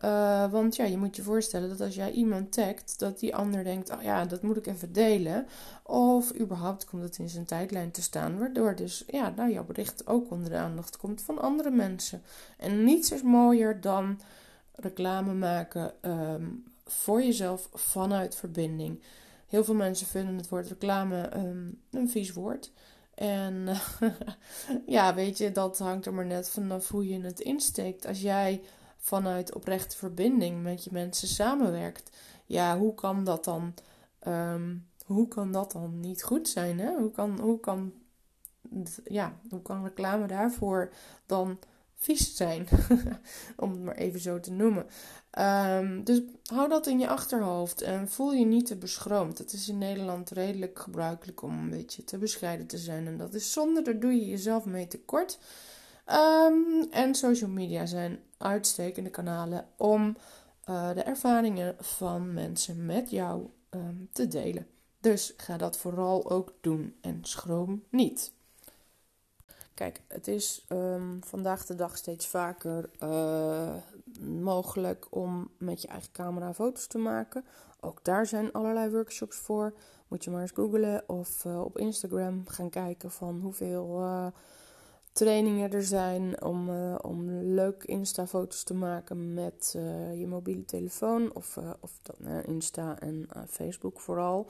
Uh, 0.03 0.51
want 0.51 0.75
ja, 0.75 0.85
je 0.85 0.97
moet 0.97 1.15
je 1.15 1.21
voorstellen 1.21 1.69
dat 1.69 1.81
als 1.81 1.95
jij 1.95 2.11
iemand 2.11 2.51
tagt, 2.51 2.99
dat 2.99 3.19
die 3.19 3.35
ander 3.35 3.63
denkt: 3.63 3.91
oh 3.91 4.01
ja, 4.01 4.25
dat 4.25 4.41
moet 4.41 4.57
ik 4.57 4.67
even 4.67 4.93
delen. 4.93 5.47
Of 5.83 6.39
überhaupt 6.39 6.85
komt 6.85 7.03
het 7.03 7.17
in 7.17 7.29
zijn 7.29 7.45
tijdlijn 7.45 7.91
te 7.91 8.01
staan, 8.01 8.39
waardoor 8.39 8.75
dus 8.75 9.03
ja, 9.07 9.33
nou, 9.35 9.51
jouw 9.51 9.63
bericht 9.63 10.07
ook 10.07 10.31
onder 10.31 10.49
de 10.49 10.57
aandacht 10.57 10.97
komt 10.97 11.21
van 11.21 11.41
andere 11.41 11.69
mensen. 11.69 12.21
En 12.57 12.83
niets 12.83 13.11
is 13.11 13.21
mooier 13.21 13.81
dan 13.81 14.19
reclame 14.75 15.33
maken 15.33 15.93
um, 16.01 16.63
voor 16.85 17.23
jezelf 17.23 17.69
vanuit 17.73 18.35
verbinding. 18.35 19.01
Heel 19.47 19.63
veel 19.63 19.73
mensen 19.73 20.07
vinden 20.07 20.37
het 20.37 20.49
woord 20.49 20.67
reclame 20.67 21.37
um, 21.37 21.81
een 21.91 22.09
vies 22.09 22.33
woord. 22.33 22.71
En 23.13 23.67
ja, 24.85 25.13
weet 25.13 25.37
je, 25.37 25.51
dat 25.51 25.77
hangt 25.77 26.05
er 26.05 26.13
maar 26.13 26.25
net 26.25 26.49
vanaf 26.49 26.89
hoe 26.89 27.07
je 27.07 27.21
het 27.21 27.39
insteekt. 27.39 28.05
Als 28.07 28.21
jij 28.21 28.61
vanuit 29.05 29.55
oprechte 29.55 29.97
verbinding 29.97 30.63
met 30.63 30.83
je 30.83 30.89
mensen 30.93 31.27
samenwerkt. 31.27 32.17
Ja, 32.45 32.77
hoe 32.77 32.95
kan 32.95 33.23
dat 33.23 33.43
dan 33.43 33.73
um, 34.27 34.87
hoe 35.05 35.27
kan 35.27 35.51
dat 35.51 35.71
dan 35.71 35.99
niet 35.99 36.23
goed 36.23 36.49
zijn? 36.49 36.79
Hè? 36.79 36.95
Hoe, 36.95 37.11
kan, 37.11 37.39
hoe, 37.39 37.59
kan, 37.59 37.93
ja, 39.03 39.37
hoe 39.49 39.61
kan 39.61 39.83
reclame 39.83 40.27
daarvoor 40.27 40.93
dan 41.25 41.59
vies 41.95 42.35
zijn? 42.35 42.67
Om 43.55 43.71
het 43.71 43.83
maar 43.83 43.95
even 43.95 44.19
zo 44.19 44.39
te 44.39 44.51
noemen. 44.51 44.85
Ehm, 45.31 46.03
dus 46.03 46.21
hou 46.43 46.69
dat 46.69 46.87
in 46.87 46.99
je 46.99 47.07
achterhoofd 47.07 47.81
en 47.81 48.09
voel 48.09 48.33
je 48.33 48.45
niet 48.45 48.65
te 48.65 48.75
beschroomd. 48.75 49.37
Het 49.37 49.53
is 49.53 49.69
in 49.69 49.77
Nederland 49.77 50.29
redelijk 50.29 50.79
gebruikelijk 50.79 51.41
om 51.41 51.57
een 51.57 51.69
beetje 51.69 52.03
te 52.03 52.17
bescheiden 52.17 52.67
te 52.67 52.77
zijn. 52.77 53.07
En 53.07 53.17
dat 53.17 53.33
is 53.33 53.51
zonde, 53.51 53.81
daar 53.81 53.99
doe 53.99 54.13
je 54.13 54.25
jezelf 54.25 54.65
mee 54.65 54.87
tekort. 54.87 55.39
Um, 56.11 56.87
en 56.91 57.15
social 57.15 57.49
media 57.49 57.85
zijn 57.85 58.19
uitstekende 58.37 59.09
kanalen 59.09 59.67
om 59.77 60.17
uh, 60.69 60.93
de 60.93 61.01
ervaringen 61.01 61.75
van 61.79 62.33
mensen 62.33 62.85
met 62.85 63.09
jou 63.09 63.47
um, 63.69 64.09
te 64.11 64.27
delen. 64.27 64.67
Dus 64.99 65.33
ga 65.37 65.57
dat 65.57 65.77
vooral 65.77 66.29
ook 66.29 66.53
doen 66.61 66.95
en 67.01 67.19
schroom 67.21 67.83
niet. 67.89 68.33
Kijk, 69.73 70.01
het 70.07 70.27
is 70.27 70.65
um, 70.69 71.19
vandaag 71.23 71.65
de 71.65 71.75
dag 71.75 71.97
steeds 71.97 72.27
vaker 72.27 72.89
uh, 73.03 73.75
mogelijk 74.21 75.07
om 75.09 75.49
met 75.57 75.81
je 75.81 75.87
eigen 75.87 76.11
camera 76.11 76.53
foto's 76.53 76.87
te 76.87 76.97
maken. 76.97 77.45
Ook 77.79 78.03
daar 78.03 78.25
zijn 78.25 78.51
allerlei 78.51 78.89
workshops 78.89 79.37
voor. 79.37 79.73
Moet 80.07 80.23
je 80.23 80.31
maar 80.31 80.41
eens 80.41 80.51
googlen 80.51 81.03
of 81.09 81.45
uh, 81.45 81.61
op 81.61 81.77
Instagram 81.77 82.47
gaan 82.47 82.69
kijken 82.69 83.11
van 83.11 83.39
hoeveel 83.39 84.03
trainingen 85.15 85.71
er 85.71 85.83
zijn 85.83 86.43
om, 86.43 86.69
om 86.95 87.29
leuk 87.31 87.83
Insta-foto's 87.83 88.63
te 88.63 88.73
maken 88.73 89.33
met 89.33 89.71
je 90.13 90.25
mobiele 90.27 90.65
telefoon. 90.65 91.35
Of, 91.35 91.57
of 91.79 91.99
dat, 92.01 92.17
Insta 92.45 92.99
en 92.99 93.27
Facebook 93.47 93.99
vooral. 93.99 94.47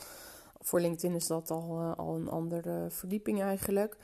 Voor 0.62 0.80
LinkedIn 0.80 1.16
is 1.16 1.28
dat 1.28 1.52
al, 1.52 1.94
al 1.98 2.16
een 2.16 2.30
andere 2.30 2.88
verdieping 2.90 3.42
eigenlijk. 3.42 3.98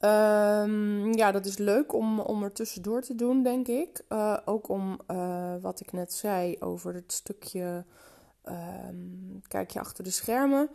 Um, 0.00 1.14
ja, 1.14 1.32
dat 1.32 1.46
is 1.46 1.58
leuk 1.58 1.92
om, 1.92 2.20
om 2.20 2.42
er 2.42 2.52
tussendoor 2.52 3.00
te 3.00 3.14
doen, 3.14 3.42
denk 3.42 3.68
ik. 3.68 4.04
Ook 4.44 4.68
om 4.68 5.00
wat 5.60 5.80
ik 5.80 5.92
net 5.92 6.12
zei 6.12 6.56
over 6.58 6.94
het 6.94 7.12
stukje 7.12 7.84
um, 8.44 9.40
kijk 9.48 9.70
je 9.70 9.80
achter 9.80 10.04
de 10.04 10.10
schermen 10.10 10.68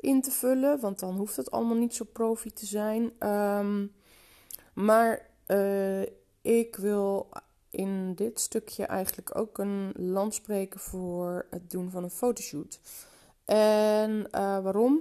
in 0.00 0.22
te 0.22 0.30
vullen. 0.30 0.80
Want 0.80 0.98
dan 0.98 1.16
hoeft 1.16 1.36
het 1.36 1.50
allemaal 1.50 1.76
niet 1.76 1.94
zo 1.94 2.04
profi 2.12 2.52
te 2.52 2.66
zijn. 2.66 3.28
Um, 3.30 3.92
maar 4.74 5.30
uh, 5.46 6.02
ik 6.42 6.76
wil 6.76 7.28
in 7.70 8.14
dit 8.14 8.40
stukje 8.40 8.86
eigenlijk 8.86 9.38
ook 9.38 9.58
een 9.58 9.92
land 9.96 10.34
spreken 10.34 10.80
voor 10.80 11.46
het 11.50 11.70
doen 11.70 11.90
van 11.90 12.02
een 12.02 12.10
fotoshoot. 12.10 12.80
En 13.44 14.30
waarom? 14.62 15.00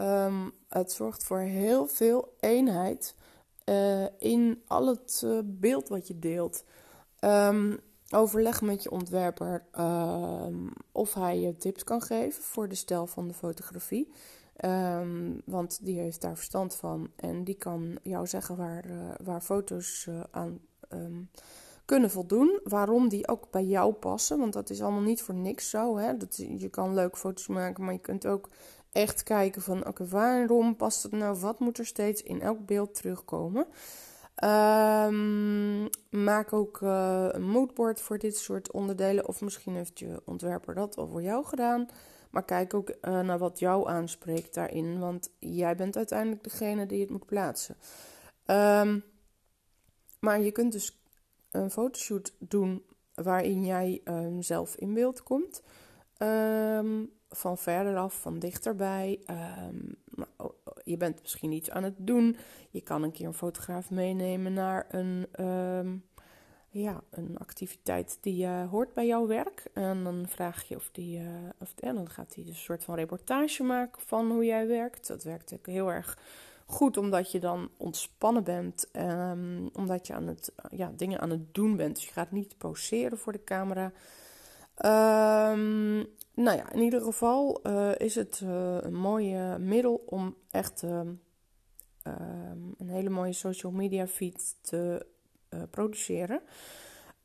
Um, 0.00 0.52
het 0.68 0.92
zorgt 0.92 1.24
voor 1.24 1.38
heel 1.38 1.86
veel 1.86 2.34
eenheid 2.40 3.14
uh, 3.64 4.04
in 4.18 4.62
al 4.66 4.86
het 4.86 5.24
beeld 5.44 5.88
wat 5.88 6.06
je 6.06 6.18
deelt. 6.18 6.64
Um, 7.20 7.78
overleg 8.10 8.60
met 8.62 8.82
je 8.82 8.90
ontwerper 8.90 9.64
um, 9.78 10.72
of 10.92 11.14
hij 11.14 11.40
je 11.40 11.56
tips 11.56 11.84
kan 11.84 12.02
geven 12.02 12.42
voor 12.42 12.68
de 12.68 12.74
stijl 12.74 13.06
van 13.06 13.28
de 13.28 13.34
fotografie. 13.34 14.12
Um, 14.64 15.42
want 15.44 15.84
die 15.84 15.98
heeft 15.98 16.20
daar 16.20 16.36
verstand 16.36 16.74
van 16.74 17.10
en 17.16 17.44
die 17.44 17.54
kan 17.54 17.98
jou 18.02 18.26
zeggen 18.26 18.56
waar, 18.56 18.86
uh, 18.86 18.94
waar 19.24 19.40
foto's 19.40 20.08
aan 20.30 20.60
kunnen 21.84 22.10
voldoen. 22.10 22.60
Waarom 22.64 23.08
die 23.08 23.28
ook 23.28 23.50
bij 23.50 23.64
jou 23.64 23.92
passen. 23.92 24.38
Want 24.38 24.52
dat 24.52 24.70
is 24.70 24.82
allemaal 24.82 25.02
niet 25.02 25.22
voor 25.22 25.34
niks 25.34 25.70
zo. 25.70 25.96
Hè? 25.96 26.16
Dat, 26.16 26.36
je 26.36 26.68
kan 26.68 26.94
leuke 26.94 27.16
foto's 27.16 27.46
maken, 27.46 27.84
maar 27.84 27.92
je 27.92 27.98
kunt 27.98 28.26
ook 28.26 28.48
echt 28.92 29.22
kijken 29.22 29.62
van 29.62 29.86
oké, 29.86 30.06
waarom 30.06 30.76
past 30.76 31.02
het 31.02 31.12
nou? 31.12 31.38
Wat 31.38 31.58
moet 31.58 31.78
er 31.78 31.86
steeds 31.86 32.22
in 32.22 32.40
elk 32.40 32.66
beeld 32.66 32.94
terugkomen? 32.94 33.66
Um, 34.44 35.88
maak 36.10 36.52
ook 36.52 36.80
uh, 36.80 37.26
een 37.30 37.48
moodboard 37.48 38.00
voor 38.00 38.18
dit 38.18 38.36
soort 38.36 38.72
onderdelen. 38.72 39.28
Of 39.28 39.40
misschien 39.40 39.74
heeft 39.74 39.98
je 39.98 40.22
ontwerper 40.24 40.74
dat 40.74 40.96
al 40.96 41.08
voor 41.08 41.22
jou 41.22 41.44
gedaan. 41.44 41.88
Maar 42.36 42.44
kijk 42.44 42.74
ook 42.74 42.88
uh, 42.88 43.20
naar 43.20 43.38
wat 43.38 43.58
jou 43.58 43.88
aanspreekt 43.88 44.54
daarin. 44.54 44.98
Want 44.98 45.30
jij 45.38 45.76
bent 45.76 45.96
uiteindelijk 45.96 46.42
degene 46.42 46.86
die 46.86 47.00
het 47.00 47.10
moet 47.10 47.26
plaatsen. 47.26 47.76
Um, 48.46 49.04
maar 50.20 50.40
je 50.40 50.52
kunt 50.52 50.72
dus 50.72 51.00
een 51.50 51.70
fotoshoot 51.70 52.34
doen 52.38 52.84
waarin 53.14 53.64
jij 53.64 54.00
um, 54.04 54.42
zelf 54.42 54.76
in 54.76 54.94
beeld 54.94 55.22
komt. 55.22 55.62
Um, 56.18 57.10
van 57.28 57.58
verder 57.58 57.96
af, 57.96 58.20
van 58.20 58.38
dichterbij. 58.38 59.20
Um, 59.70 59.96
je 60.84 60.96
bent 60.96 61.20
misschien 61.22 61.52
iets 61.52 61.70
aan 61.70 61.84
het 61.84 61.94
doen. 61.98 62.36
Je 62.70 62.80
kan 62.80 63.02
een 63.02 63.12
keer 63.12 63.26
een 63.26 63.34
fotograaf 63.34 63.90
meenemen 63.90 64.52
naar 64.52 64.86
een, 64.88 65.26
ja, 66.80 67.00
een 67.10 67.38
activiteit 67.38 68.18
die 68.20 68.46
uh, 68.46 68.70
hoort 68.70 68.94
bij 68.94 69.06
jouw 69.06 69.26
werk. 69.26 69.64
En 69.72 70.04
dan 70.04 70.24
vraag 70.28 70.68
je 70.68 70.76
of 70.76 70.88
die. 70.92 71.18
Uh, 71.18 71.28
of, 71.58 71.74
en 71.78 71.94
dan 71.94 72.10
gaat 72.10 72.34
hij 72.34 72.44
dus 72.44 72.52
een 72.52 72.60
soort 72.60 72.84
van 72.84 72.94
reportage 72.94 73.62
maken 73.62 74.02
van 74.02 74.30
hoe 74.30 74.44
jij 74.44 74.66
werkt. 74.66 75.06
Dat 75.06 75.22
werkt 75.22 75.52
ook 75.52 75.66
heel 75.66 75.92
erg 75.92 76.18
goed, 76.66 76.96
omdat 76.96 77.32
je 77.32 77.40
dan 77.40 77.70
ontspannen 77.76 78.44
bent. 78.44 78.88
Um, 78.92 79.68
omdat 79.72 80.06
je 80.06 80.14
aan 80.14 80.26
het, 80.26 80.52
ja, 80.70 80.92
dingen 80.96 81.20
aan 81.20 81.30
het 81.30 81.54
doen 81.54 81.76
bent. 81.76 81.94
Dus 81.94 82.06
je 82.06 82.12
gaat 82.12 82.30
niet 82.30 82.58
poseren 82.58 83.18
voor 83.18 83.32
de 83.32 83.44
camera. 83.44 83.84
Um, 85.52 86.06
nou 86.34 86.56
ja, 86.56 86.72
in 86.72 86.80
ieder 86.80 87.00
geval 87.00 87.62
is 87.96 88.14
het 88.14 88.40
een 88.80 88.94
mooie 88.94 89.58
middel 89.58 90.02
om 90.06 90.36
echt 90.50 90.82
uh, 90.82 91.00
een 92.78 92.88
hele 92.88 93.10
mooie 93.10 93.32
social 93.32 93.72
media 93.72 94.06
feed 94.06 94.56
te 94.60 95.06
eh, 95.48 95.60
produceren. 95.70 96.40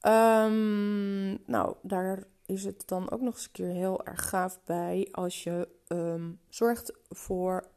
Um, 0.01 1.37
nou, 1.45 1.75
daar 1.81 2.23
is 2.45 2.63
het 2.63 2.83
dan 2.85 3.11
ook 3.11 3.21
nog 3.21 3.33
eens 3.33 3.45
een 3.45 3.51
keer 3.51 3.71
heel 3.71 4.05
erg 4.05 4.29
gaaf 4.29 4.59
bij 4.65 5.07
als 5.11 5.43
je 5.43 5.67
um, 5.87 6.39
zorgt 6.49 6.93
voor 7.09 7.67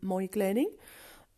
mooie 0.00 0.28
kleding 0.28 0.68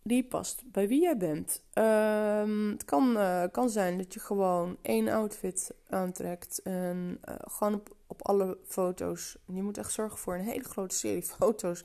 die 0.06 0.24
past 0.24 0.62
bij 0.72 0.88
wie 0.88 1.00
jij 1.00 1.16
bent. 1.16 1.62
Um, 1.74 2.70
het 2.70 2.84
kan, 2.84 3.16
uh, 3.16 3.42
kan 3.52 3.70
zijn 3.70 3.98
dat 3.98 4.14
je 4.14 4.20
gewoon 4.20 4.76
één 4.82 5.08
outfit 5.08 5.74
aantrekt 5.88 6.62
en 6.62 7.20
uh, 7.28 7.34
gewoon 7.38 7.82
op, 8.06 8.22
alle 8.22 8.58
foto's. 8.64 9.36
Je 9.46 9.62
moet 9.62 9.78
echt 9.78 9.92
zorgen 9.92 10.18
voor 10.18 10.34
een 10.34 10.44
hele 10.44 10.64
grote 10.64 10.94
serie 10.94 11.22
foto's 11.38 11.84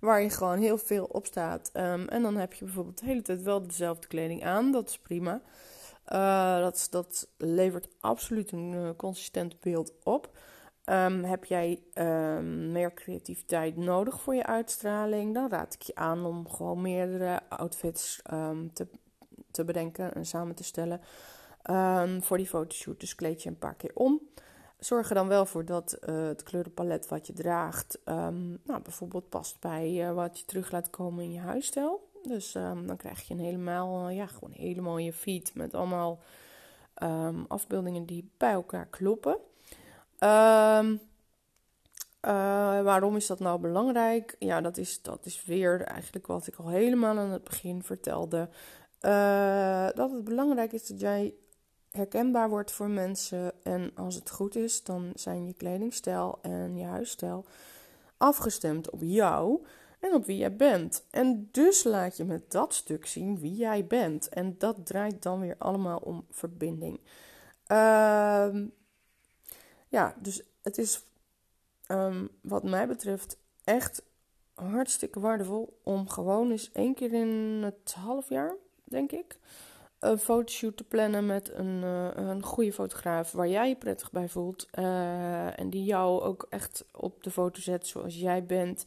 waar 0.00 0.22
je 0.22 0.30
gewoon 0.30 0.58
heel 0.58 0.78
veel 0.78 1.04
op 1.04 1.26
staat. 1.26 1.70
En 1.72 2.22
dan 2.22 2.36
heb 2.36 2.52
je 2.52 2.64
bijvoorbeeld 2.64 2.98
de 2.98 3.06
hele 3.06 3.22
tijd 3.22 3.42
wel 3.42 3.62
dezelfde 3.62 4.06
kleding 4.06 4.44
aan. 4.44 4.72
Dat 4.72 4.88
is 4.88 4.98
prima. 4.98 5.42
Uh, 6.12 6.60
dat, 6.60 6.86
dat 6.90 7.28
levert 7.36 7.88
absoluut 8.00 8.52
een 8.52 8.94
consistent 8.96 9.60
beeld 9.60 9.92
op. 10.02 10.38
Um, 10.84 11.24
heb 11.24 11.44
jij 11.44 11.82
um, 11.94 12.72
meer 12.72 12.94
creativiteit 12.94 13.76
nodig 13.76 14.20
voor 14.20 14.34
je 14.34 14.46
uitstraling? 14.46 15.34
Dan 15.34 15.50
raad 15.50 15.74
ik 15.74 15.82
je 15.82 15.94
aan 15.94 16.24
om 16.24 16.48
gewoon 16.48 16.82
meerdere 16.82 17.40
outfits 17.48 18.22
um, 18.32 18.72
te, 18.72 18.86
te 19.50 19.64
bedenken 19.64 20.14
en 20.14 20.26
samen 20.26 20.54
te 20.54 20.64
stellen 20.64 21.00
voor 22.20 22.36
die 22.36 22.46
fotoshoot. 22.46 23.00
Dus 23.00 23.14
kleed 23.14 23.42
je 23.42 23.48
een 23.48 23.58
paar 23.58 23.74
keer 23.74 23.94
om. 23.94 24.20
Zorg 24.78 25.08
er 25.08 25.14
dan 25.14 25.28
wel 25.28 25.46
voor 25.46 25.64
dat 25.64 25.98
uh, 26.00 26.26
het 26.26 26.42
kleurenpalet 26.42 27.08
wat 27.08 27.26
je 27.26 27.32
draagt, 27.32 27.98
nou, 28.64 28.82
bijvoorbeeld 28.82 29.28
past 29.28 29.60
bij 29.60 30.12
wat 30.14 30.38
je 30.38 30.44
terug 30.44 30.70
laat 30.70 30.90
komen 30.90 31.24
in 31.24 31.32
je 31.32 31.40
huisstijl. 31.40 32.09
Dus 32.22 32.52
dan 32.52 32.96
krijg 32.96 33.28
je 33.28 33.34
een 33.34 33.40
helemaal, 33.40 34.08
ja, 34.08 34.26
gewoon 34.26 34.50
een 34.50 34.60
hele 34.60 34.80
mooie 34.80 35.12
feed 35.12 35.54
met 35.54 35.74
allemaal 35.74 36.20
afbeeldingen 37.48 38.06
die 38.06 38.30
bij 38.36 38.52
elkaar 38.52 38.86
kloppen. 38.86 39.38
Um, 40.18 41.00
uh, 42.26 42.30
waarom 42.82 43.16
is 43.16 43.26
dat 43.26 43.38
nou 43.38 43.60
belangrijk? 43.60 44.36
Ja, 44.38 44.60
dat 44.60 44.76
is, 44.76 45.02
dat 45.02 45.26
is 45.26 45.44
weer 45.44 45.82
eigenlijk 45.82 46.26
wat 46.26 46.46
ik 46.46 46.56
al 46.56 46.68
helemaal 46.68 47.18
aan 47.18 47.30
het 47.30 47.44
begin 47.44 47.82
vertelde. 47.82 48.48
Uh, 49.00 49.88
dat 49.94 50.10
het 50.10 50.24
belangrijk 50.24 50.72
is 50.72 50.86
dat 50.86 51.00
jij 51.00 51.34
herkenbaar 51.90 52.48
wordt 52.48 52.72
voor 52.72 52.88
mensen. 52.88 53.52
En 53.62 53.90
als 53.94 54.14
het 54.14 54.30
goed 54.30 54.56
is, 54.56 54.82
dan 54.82 55.10
zijn 55.14 55.46
je 55.46 55.54
kledingstijl 55.54 56.38
en 56.42 56.76
je 56.76 56.84
huisstijl 56.84 57.44
afgestemd 58.16 58.90
op 58.90 59.00
jou 59.02 59.66
en 60.00 60.14
op 60.14 60.24
wie 60.24 60.36
jij 60.36 60.56
bent. 60.56 61.04
En 61.10 61.48
dus 61.52 61.84
laat 61.84 62.16
je 62.16 62.24
met 62.24 62.50
dat 62.50 62.74
stuk 62.74 63.06
zien 63.06 63.38
wie 63.38 63.54
jij 63.54 63.86
bent. 63.86 64.28
En 64.28 64.54
dat 64.58 64.86
draait 64.86 65.22
dan 65.22 65.40
weer 65.40 65.56
allemaal 65.58 65.98
om 65.98 66.26
verbinding. 66.30 67.00
Uh, 67.72 68.54
ja, 69.88 70.14
dus 70.18 70.42
het 70.62 70.78
is 70.78 71.04
um, 71.88 72.28
wat 72.40 72.62
mij 72.62 72.86
betreft 72.86 73.38
echt 73.64 74.02
hartstikke 74.54 75.20
waardevol 75.20 75.80
om 75.82 76.08
gewoon 76.08 76.50
eens 76.50 76.72
één 76.72 76.94
keer 76.94 77.12
in 77.12 77.62
het 77.62 77.94
half 77.94 78.28
jaar, 78.28 78.54
denk 78.84 79.12
ik, 79.12 79.38
een 79.98 80.18
fotoshoot 80.18 80.76
te 80.76 80.84
plannen 80.84 81.26
met 81.26 81.50
een, 81.54 81.82
uh, 81.82 82.08
een 82.14 82.42
goede 82.42 82.72
fotograaf 82.72 83.32
waar 83.32 83.48
jij 83.48 83.68
je 83.68 83.76
prettig 83.76 84.10
bij 84.10 84.28
voelt. 84.28 84.68
Uh, 84.78 85.58
en 85.58 85.70
die 85.70 85.84
jou 85.84 86.22
ook 86.22 86.46
echt 86.48 86.84
op 86.92 87.22
de 87.22 87.30
foto 87.30 87.60
zet 87.60 87.86
zoals 87.86 88.16
jij 88.16 88.44
bent. 88.44 88.84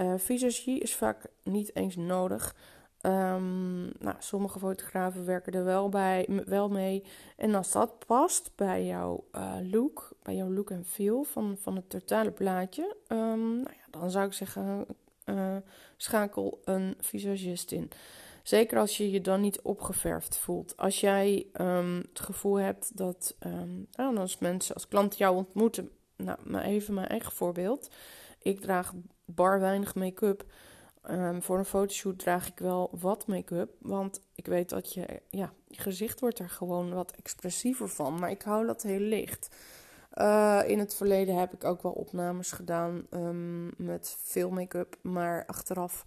Uh, 0.00 0.12
visagie 0.16 0.80
is 0.80 0.94
vaak 0.94 1.26
niet 1.42 1.76
eens 1.76 1.96
nodig. 1.96 2.54
Um, 3.02 3.82
nou, 3.98 4.16
sommige 4.18 4.58
fotografen 4.58 5.24
werken 5.24 5.52
er 5.52 5.64
wel, 5.64 5.88
bij, 5.88 6.26
wel 6.46 6.68
mee. 6.68 7.04
En 7.36 7.54
als 7.54 7.72
dat 7.72 8.06
past 8.06 8.50
bij 8.54 8.86
jouw 8.86 9.24
uh, 9.32 9.54
look, 9.70 10.10
bij 10.22 10.34
jouw 10.34 10.50
look 10.50 10.70
en 10.70 10.84
feel 10.84 11.22
van, 11.22 11.56
van 11.60 11.76
het 11.76 11.90
totale 11.90 12.30
plaatje, 12.30 12.96
um, 13.08 13.60
nou 13.60 13.74
ja, 13.76 13.98
dan 13.98 14.10
zou 14.10 14.26
ik 14.26 14.32
zeggen: 14.32 14.86
uh, 15.24 15.56
schakel 15.96 16.60
een 16.64 16.94
visagist 17.00 17.72
in. 17.72 17.90
Zeker 18.42 18.78
als 18.78 18.96
je 18.96 19.10
je 19.10 19.20
dan 19.20 19.40
niet 19.40 19.60
opgeverfd 19.60 20.38
voelt. 20.38 20.76
Als 20.76 21.00
jij 21.00 21.46
um, 21.60 21.96
het 21.96 22.20
gevoel 22.20 22.54
hebt 22.56 22.96
dat 22.96 23.36
nou, 23.96 24.16
als 24.16 24.38
mensen, 24.38 24.74
als 24.74 24.88
klanten 24.88 25.18
jou 25.18 25.36
ontmoeten, 25.36 25.90
nou, 26.16 26.38
maar 26.44 26.64
even 26.64 26.94
mijn 26.94 27.08
eigen 27.08 27.32
voorbeeld. 27.32 27.90
Ik 28.42 28.60
draag 28.60 28.92
bar 29.34 29.60
weinig 29.60 29.94
make-up. 29.94 30.44
Um, 31.10 31.42
voor 31.42 31.58
een 31.58 31.64
fotoshoot 31.64 32.18
draag 32.18 32.48
ik 32.48 32.58
wel 32.58 32.90
wat 33.00 33.26
make-up. 33.26 33.70
Want 33.78 34.20
ik 34.34 34.46
weet 34.46 34.68
dat 34.68 34.94
je, 34.94 35.22
ja, 35.30 35.52
je 35.66 35.80
gezicht 35.80 36.20
wordt 36.20 36.38
er 36.38 36.50
gewoon 36.50 36.94
wat 36.94 37.12
expressiever 37.16 37.88
van. 37.88 38.18
Maar 38.18 38.30
ik 38.30 38.42
hou 38.42 38.66
dat 38.66 38.82
heel 38.82 38.98
licht. 39.00 39.48
Uh, 40.14 40.60
in 40.66 40.78
het 40.78 40.94
verleden 40.94 41.38
heb 41.38 41.52
ik 41.52 41.64
ook 41.64 41.82
wel 41.82 41.92
opnames 41.92 42.52
gedaan 42.52 43.06
um, 43.10 43.70
met 43.76 44.16
veel 44.22 44.50
make-up. 44.50 44.96
Maar 45.02 45.46
achteraf 45.46 46.04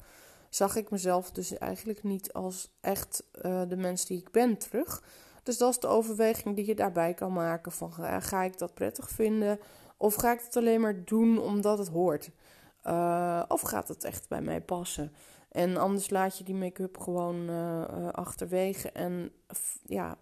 zag 0.50 0.76
ik 0.76 0.90
mezelf 0.90 1.32
dus 1.32 1.58
eigenlijk 1.58 2.04
niet 2.04 2.34
als 2.34 2.72
echt 2.82 3.24
uh, 3.42 3.62
de 3.68 3.78
mens 3.78 4.06
die 4.06 4.18
ik 4.18 4.32
ben 4.32 4.58
terug. 4.58 5.04
Dus 5.44 5.58
dat 5.58 5.70
is 5.70 5.80
de 5.80 5.88
overweging 5.88 6.56
die 6.56 6.66
je 6.66 6.76
daarbij 6.76 7.14
kan 7.14 7.34
maken. 7.34 7.72
Van 7.72 7.94
ga 8.22 8.44
ik 8.44 8.58
dat 8.58 8.74
prettig 8.74 9.10
vinden? 9.10 9.60
Of 9.98 10.16
ga 10.16 10.32
ik 10.32 10.42
het 10.42 10.58
alleen 10.58 10.82
maar 10.82 11.06
doen 11.06 11.40
omdat 11.40 11.78
het 11.78 11.88
hoort? 11.88 12.30
Uh, 12.88 13.44
of 13.48 13.62
gaat 13.62 13.88
het 13.88 14.04
echt 14.04 14.28
bij 14.30 14.42
mij 14.42 14.62
passen? 14.62 15.14
En 15.52 15.78
anders 15.78 16.10
laat 16.10 16.38
je 16.38 16.44
die 16.44 16.56
make-up 16.56 16.98
gewoon 16.98 17.50
uh, 17.50 18.10
achterwege 18.12 18.92
en 18.92 19.32
ja, 19.86 20.18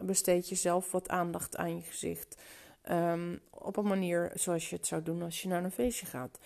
besteed 0.00 0.48
jezelf 0.48 0.92
wat 0.92 1.08
aandacht 1.08 1.56
aan 1.56 1.76
je 1.76 1.82
gezicht. 1.82 2.42
Um, 2.90 3.40
op 3.50 3.76
een 3.76 3.86
manier 3.86 4.30
zoals 4.34 4.70
je 4.70 4.76
het 4.76 4.86
zou 4.86 5.02
doen 5.02 5.22
als 5.22 5.42
je 5.42 5.48
naar 5.48 5.64
een 5.64 5.70
feestje 5.70 6.06
gaat. 6.06 6.38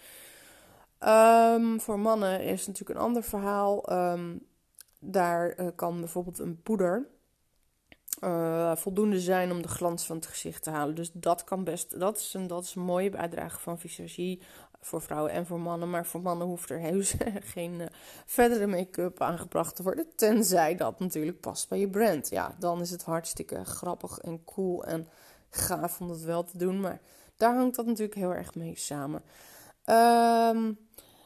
Um, 1.54 1.80
voor 1.80 1.98
mannen 1.98 2.40
is 2.40 2.66
natuurlijk 2.66 2.98
een 2.98 3.04
ander 3.06 3.22
verhaal. 3.22 3.92
Um, 3.92 4.46
daar 4.98 5.72
kan 5.72 6.00
bijvoorbeeld 6.00 6.38
een 6.38 6.62
poeder 6.62 7.06
uh, 8.24 8.76
voldoende 8.76 9.20
zijn 9.20 9.50
om 9.50 9.62
de 9.62 9.68
glans 9.68 10.06
van 10.06 10.16
het 10.16 10.26
gezicht 10.26 10.62
te 10.62 10.70
halen. 10.70 10.94
Dus 10.94 11.10
dat 11.12 11.44
kan 11.44 11.64
best. 11.64 12.00
Dat 12.00 12.16
is 12.16 12.34
een, 12.34 12.46
dat 12.46 12.64
is 12.64 12.74
een 12.74 12.82
mooie 12.82 13.10
bijdrage 13.10 13.60
van 13.60 13.78
visagie 13.78 14.42
voor 14.84 15.02
vrouwen 15.02 15.32
en 15.32 15.46
voor 15.46 15.60
mannen. 15.60 15.90
Maar 15.90 16.06
voor 16.06 16.22
mannen 16.22 16.46
hoeft 16.46 16.70
er 16.70 16.80
heus 16.80 17.14
geen 17.54 17.80
uh, 17.80 17.86
verdere 18.26 18.66
make-up 18.66 19.20
aangebracht 19.20 19.76
te 19.76 19.82
worden. 19.82 20.06
Tenzij 20.16 20.74
dat 20.76 20.98
natuurlijk 20.98 21.40
past 21.40 21.68
bij 21.68 21.78
je 21.78 21.88
brand. 21.88 22.28
Ja, 22.28 22.54
dan 22.58 22.80
is 22.80 22.90
het 22.90 23.04
hartstikke 23.04 23.64
grappig 23.64 24.18
en 24.18 24.44
cool 24.44 24.84
en 24.84 25.08
gaaf 25.50 26.00
om 26.00 26.08
dat 26.08 26.20
wel 26.20 26.44
te 26.44 26.58
doen. 26.58 26.80
Maar 26.80 27.00
daar 27.36 27.54
hangt 27.54 27.76
dat 27.76 27.86
natuurlijk 27.86 28.18
heel 28.18 28.34
erg 28.34 28.54
mee 28.54 28.76
samen. 28.76 29.22
Um, 29.86 30.78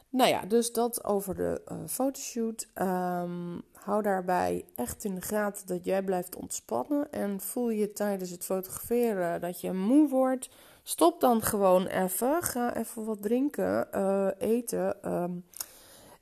nou 0.09 0.29
ja, 0.29 0.41
dus 0.47 0.71
dat 0.71 1.03
over 1.03 1.35
de 1.35 1.61
uh, 1.71 1.77
fotoshoot. 1.87 2.67
Um, 2.75 3.61
hou 3.73 4.01
daarbij 4.01 4.65
echt 4.75 5.03
in 5.03 5.15
de 5.15 5.21
gaten 5.21 5.67
dat 5.67 5.85
jij 5.85 6.03
blijft 6.03 6.35
ontspannen. 6.35 7.11
En 7.11 7.39
voel 7.39 7.69
je 7.69 7.91
tijdens 7.91 8.29
het 8.29 8.45
fotograferen 8.45 9.41
dat 9.41 9.61
je 9.61 9.73
moe 9.73 10.09
wordt. 10.09 10.49
Stop 10.89 11.19
dan 11.19 11.41
gewoon 11.41 11.85
even. 11.85 12.43
Ga 12.43 12.75
even 12.75 13.05
wat 13.05 13.21
drinken, 13.21 13.87
uh, 13.95 14.27
eten. 14.37 15.13
Um, 15.13 15.45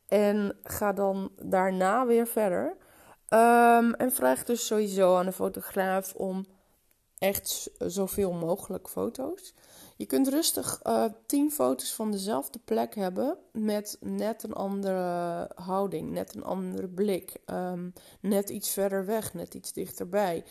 en 0.08 0.58
ga 0.64 0.94
dan 0.94 1.32
daarna 1.42 2.06
weer 2.06 2.28
verder. 2.28 2.76
Um, 3.30 3.94
en 3.94 4.12
vraag 4.12 4.44
dus 4.44 4.66
sowieso 4.66 5.16
aan 5.16 5.26
de 5.26 5.32
fotograaf 5.32 6.14
om 6.14 6.46
echt 7.18 7.72
zoveel 7.78 8.32
mogelijk 8.32 8.90
foto's. 8.90 9.54
Je 9.96 10.06
kunt 10.06 10.28
rustig 10.28 10.80
uh, 10.84 11.06
tien 11.26 11.52
foto's 11.52 11.94
van 11.94 12.12
dezelfde 12.12 12.60
plek 12.66 12.96
hebben 12.96 13.38
met 13.52 13.98
net 14.00 14.44
een 14.44 14.54
andere 14.54 15.50
houding, 15.56 16.12
net 16.12 16.36
een 16.36 16.44
andere 16.44 16.88
blik, 16.88 17.38
um, 17.46 17.94
net 18.20 18.50
iets 18.50 18.70
verder 18.70 19.06
weg, 19.06 19.34
net 19.34 19.54
iets 19.54 19.74
dichterbij. 19.74 20.44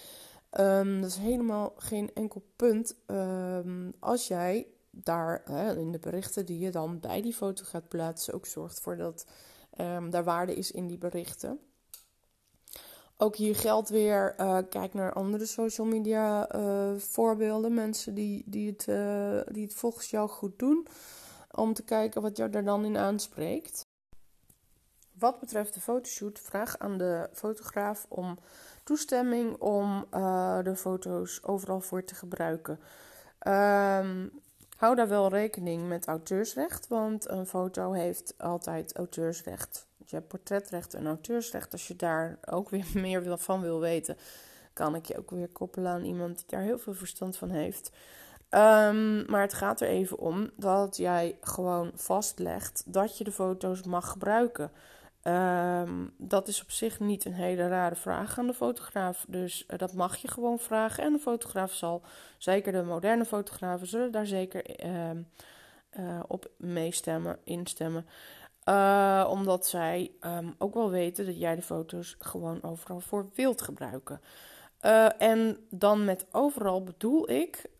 Um, 0.59 1.01
dat 1.01 1.11
is 1.11 1.17
helemaal 1.17 1.73
geen 1.77 2.11
enkel 2.15 2.43
punt 2.57 2.97
um, 3.07 3.93
als 4.01 4.29
jij 4.29 4.67
daar 4.91 5.45
uh, 5.51 5.77
in 5.77 5.93
de 5.93 5.99
berichten 5.99 6.47
die 6.47 6.59
je 6.59 6.71
dan 6.71 7.01
bij 7.01 7.23
die 7.23 7.35
foto 7.35 7.65
gaat 7.65 7.89
plaatsen 7.89 8.35
ook 8.35 8.47
zorgt 8.47 8.81
voor 8.81 8.97
dat 8.97 9.27
daar 10.11 10.25
waarde 10.25 10.55
is 10.55 10.71
in 10.71 10.87
die 10.87 10.99
berichten. 10.99 11.61
Ook 13.17 13.37
hier 13.37 13.57
geldt 13.57 13.89
weer, 13.89 14.35
uh, 14.41 14.59
kijk 14.69 14.95
naar 14.95 15.13
andere 15.13 15.47
social 15.47 15.87
media 15.87 16.55
uh, 16.55 16.99
voorbeelden. 16.99 17.75
Mensen 17.75 18.15
die, 18.15 18.43
die, 18.47 18.71
het, 18.71 18.87
uh, 18.89 19.41
die 19.55 19.65
het 19.65 19.75
volgens 19.75 20.11
jou 20.11 20.29
goed 20.29 20.59
doen. 20.59 20.87
Om 21.51 21.75
te 21.75 21.83
kijken 21.83 22.23
wat 22.23 22.37
jou 22.37 22.51
daar 22.51 22.65
dan 22.65 22.85
in 22.85 22.97
aanspreekt. 22.97 23.87
Wat 25.19 25.39
betreft 25.39 25.75
de 25.75 25.81
fotoshoot, 25.81 26.41
vraag 26.41 26.79
aan 26.79 26.99
de 26.99 27.29
fotograaf 27.33 28.07
om 28.09 28.39
toestemming 28.85 29.57
om 29.57 30.07
de 30.63 30.73
foto's 30.77 31.43
overal 31.43 31.81
voor 31.81 32.05
te 32.05 32.15
gebruiken. 32.15 32.79
Um, 33.47 34.31
hou 34.77 34.95
daar 34.95 35.09
wel 35.09 35.29
rekening 35.29 35.89
met 35.89 36.07
auteursrecht, 36.07 36.89
want 36.89 37.29
een 37.29 37.47
foto 37.47 37.93
heeft 37.93 38.35
altijd 38.39 38.97
auteursrecht. 38.97 39.87
Je 40.07 40.17
hebt 40.17 40.29
portretrecht 40.29 40.95
en 40.95 41.07
auteursrecht. 41.07 41.73
Als 41.73 41.89
je 41.89 41.97
daar 41.97 42.39
ook 42.51 42.71
weer 42.71 42.87
meer 42.95 43.39
van 43.39 43.61
wil 43.61 43.81
weten, 43.81 44.17
kan 44.73 44.95
ik 44.95 45.07
je 45.07 45.19
ook 45.19 45.31
weer 45.31 45.49
koppelen 45.49 45.93
aan 45.93 46.05
iemand 46.05 46.37
die 46.37 46.47
daar 46.47 46.63
heel 46.63 46.79
veel 46.79 46.95
verstand 46.95 47.37
van 47.37 47.51
heeft. 47.51 47.91
Um, 48.51 49.25
maar 49.31 49.41
het 49.41 49.55
gaat 49.55 49.81
er 49.81 49.89
even 49.89 50.19
om 50.19 50.51
dat 50.57 50.97
jij 50.97 51.39
gewoon 51.41 51.91
vastlegt 51.95 52.83
dat 52.87 53.19
je 53.19 53.25
de 53.25 53.33
foto's 53.33 53.83
mag 53.83 54.11
gebruiken. 54.11 54.71
Um, 55.27 56.15
dat 56.19 56.49
is 56.49 56.63
op 56.63 56.71
zich 56.71 57.01
niet 57.01 57.25
een 57.25 57.35
hele 57.35 57.69
rare 57.69 57.95
vraag 57.95 58.39
aan 58.39 58.47
de 58.47 58.55
fotograaf. 58.55 59.25
Dus 59.29 59.65
uh, 59.69 59.79
dat 59.79 59.93
mag 59.93 60.17
je 60.17 60.29
gewoon 60.29 60.59
vragen. 60.59 61.05
En 61.05 61.13
de 61.13 61.19
fotograaf 61.19 61.73
zal, 61.73 62.03
zeker 62.39 62.73
de 62.73 62.83
moderne 62.83 63.25
fotografen, 63.25 63.87
zullen 63.87 64.13
daar 64.13 64.27
zeker 64.27 64.85
uh, 64.85 65.11
uh, 65.11 66.21
op 66.27 66.51
meestemmen, 66.57 67.39
instemmen. 67.45 68.07
Uh, 68.69 69.27
omdat 69.31 69.67
zij 69.67 70.11
um, 70.21 70.55
ook 70.59 70.75
wel 70.75 70.91
weten 70.91 71.27
dat 71.27 71.39
jij 71.39 71.55
de 71.55 71.63
foto's 71.63 72.17
gewoon 72.19 72.63
overal 72.63 73.01
voor 73.01 73.29
wilt 73.35 73.63
gebruiken. 73.63 74.21
En 75.19 75.67
dan 75.71 76.05
met 76.05 76.27
overal 76.31 76.83
bedoel 76.83 77.31
ik 77.31 77.71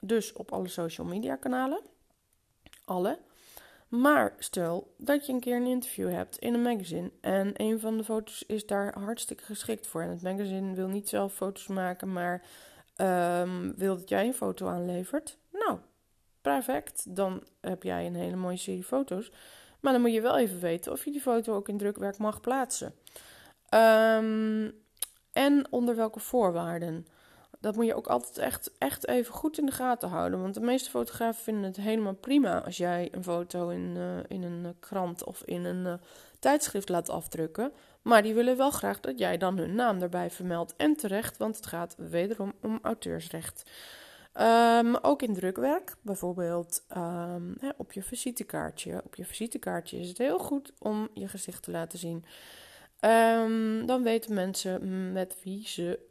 dus 0.00 0.32
op 0.32 0.52
alle 0.52 0.68
social 0.68 1.06
media 1.06 1.36
kanalen. 1.36 1.80
Alle. 2.84 3.18
Maar 3.90 4.34
stel 4.38 4.94
dat 4.98 5.26
je 5.26 5.32
een 5.32 5.40
keer 5.40 5.56
een 5.56 5.66
interview 5.66 6.10
hebt 6.10 6.38
in 6.38 6.54
een 6.54 6.62
magazine 6.62 7.10
en 7.20 7.52
een 7.56 7.80
van 7.80 7.96
de 7.96 8.04
foto's 8.04 8.44
is 8.46 8.66
daar 8.66 8.98
hartstikke 8.98 9.44
geschikt 9.44 9.86
voor. 9.86 10.02
En 10.02 10.08
het 10.08 10.22
magazine 10.22 10.74
wil 10.74 10.88
niet 10.88 11.08
zelf 11.08 11.34
foto's 11.34 11.66
maken, 11.66 12.12
maar 12.12 12.42
um, 12.96 13.74
wil 13.76 13.96
dat 13.96 14.08
jij 14.08 14.26
een 14.26 14.34
foto 14.34 14.68
aanlevert. 14.68 15.38
Nou, 15.52 15.78
perfect. 16.40 17.16
Dan 17.16 17.42
heb 17.60 17.82
jij 17.82 18.06
een 18.06 18.14
hele 18.14 18.36
mooie 18.36 18.56
serie 18.56 18.84
foto's. 18.84 19.32
Maar 19.80 19.92
dan 19.92 20.00
moet 20.00 20.12
je 20.12 20.20
wel 20.20 20.38
even 20.38 20.60
weten 20.60 20.92
of 20.92 21.04
je 21.04 21.10
die 21.10 21.20
foto 21.20 21.54
ook 21.54 21.68
in 21.68 21.78
drukwerk 21.78 22.18
mag 22.18 22.40
plaatsen. 22.40 22.94
Um, 23.74 24.72
en 25.32 25.66
onder 25.70 25.96
welke 25.96 26.20
voorwaarden. 26.20 27.06
Dat 27.60 27.76
moet 27.76 27.86
je 27.86 27.94
ook 27.94 28.06
altijd 28.06 28.38
echt, 28.38 28.70
echt 28.78 29.08
even 29.08 29.34
goed 29.34 29.58
in 29.58 29.66
de 29.66 29.72
gaten 29.72 30.08
houden. 30.08 30.42
Want 30.42 30.54
de 30.54 30.60
meeste 30.60 30.90
fotografen 30.90 31.42
vinden 31.42 31.64
het 31.64 31.76
helemaal 31.76 32.14
prima 32.14 32.62
als 32.64 32.76
jij 32.76 33.08
een 33.12 33.24
foto 33.24 33.68
in, 33.68 33.94
uh, 33.96 34.18
in 34.28 34.42
een 34.42 34.76
krant 34.78 35.24
of 35.24 35.42
in 35.44 35.64
een 35.64 35.86
uh, 35.86 35.94
tijdschrift 36.38 36.88
laat 36.88 37.08
afdrukken. 37.08 37.72
Maar 38.02 38.22
die 38.22 38.34
willen 38.34 38.56
wel 38.56 38.70
graag 38.70 39.00
dat 39.00 39.18
jij 39.18 39.36
dan 39.36 39.58
hun 39.58 39.74
naam 39.74 40.02
erbij 40.02 40.30
vermeldt. 40.30 40.74
En 40.76 40.96
terecht, 40.96 41.36
want 41.36 41.56
het 41.56 41.66
gaat 41.66 41.94
wederom 41.98 42.52
om 42.62 42.78
auteursrecht. 42.82 43.70
Um, 44.34 44.96
ook 44.96 45.22
in 45.22 45.34
drukwerk, 45.34 45.96
bijvoorbeeld 46.02 46.84
um, 46.96 47.56
hè, 47.60 47.68
op 47.76 47.92
je 47.92 48.02
visitekaartje. 48.02 49.02
Op 49.04 49.14
je 49.14 49.24
visitekaartje 49.24 49.98
is 49.98 50.08
het 50.08 50.18
heel 50.18 50.38
goed 50.38 50.72
om 50.78 51.08
je 51.14 51.28
gezicht 51.28 51.62
te 51.62 51.70
laten 51.70 51.98
zien. 51.98 52.24
Um, 53.00 53.86
dan 53.86 54.02
weten 54.02 54.34
mensen 54.34 55.12
met 55.12 55.36
wie 55.42 55.68
ze 55.68 56.08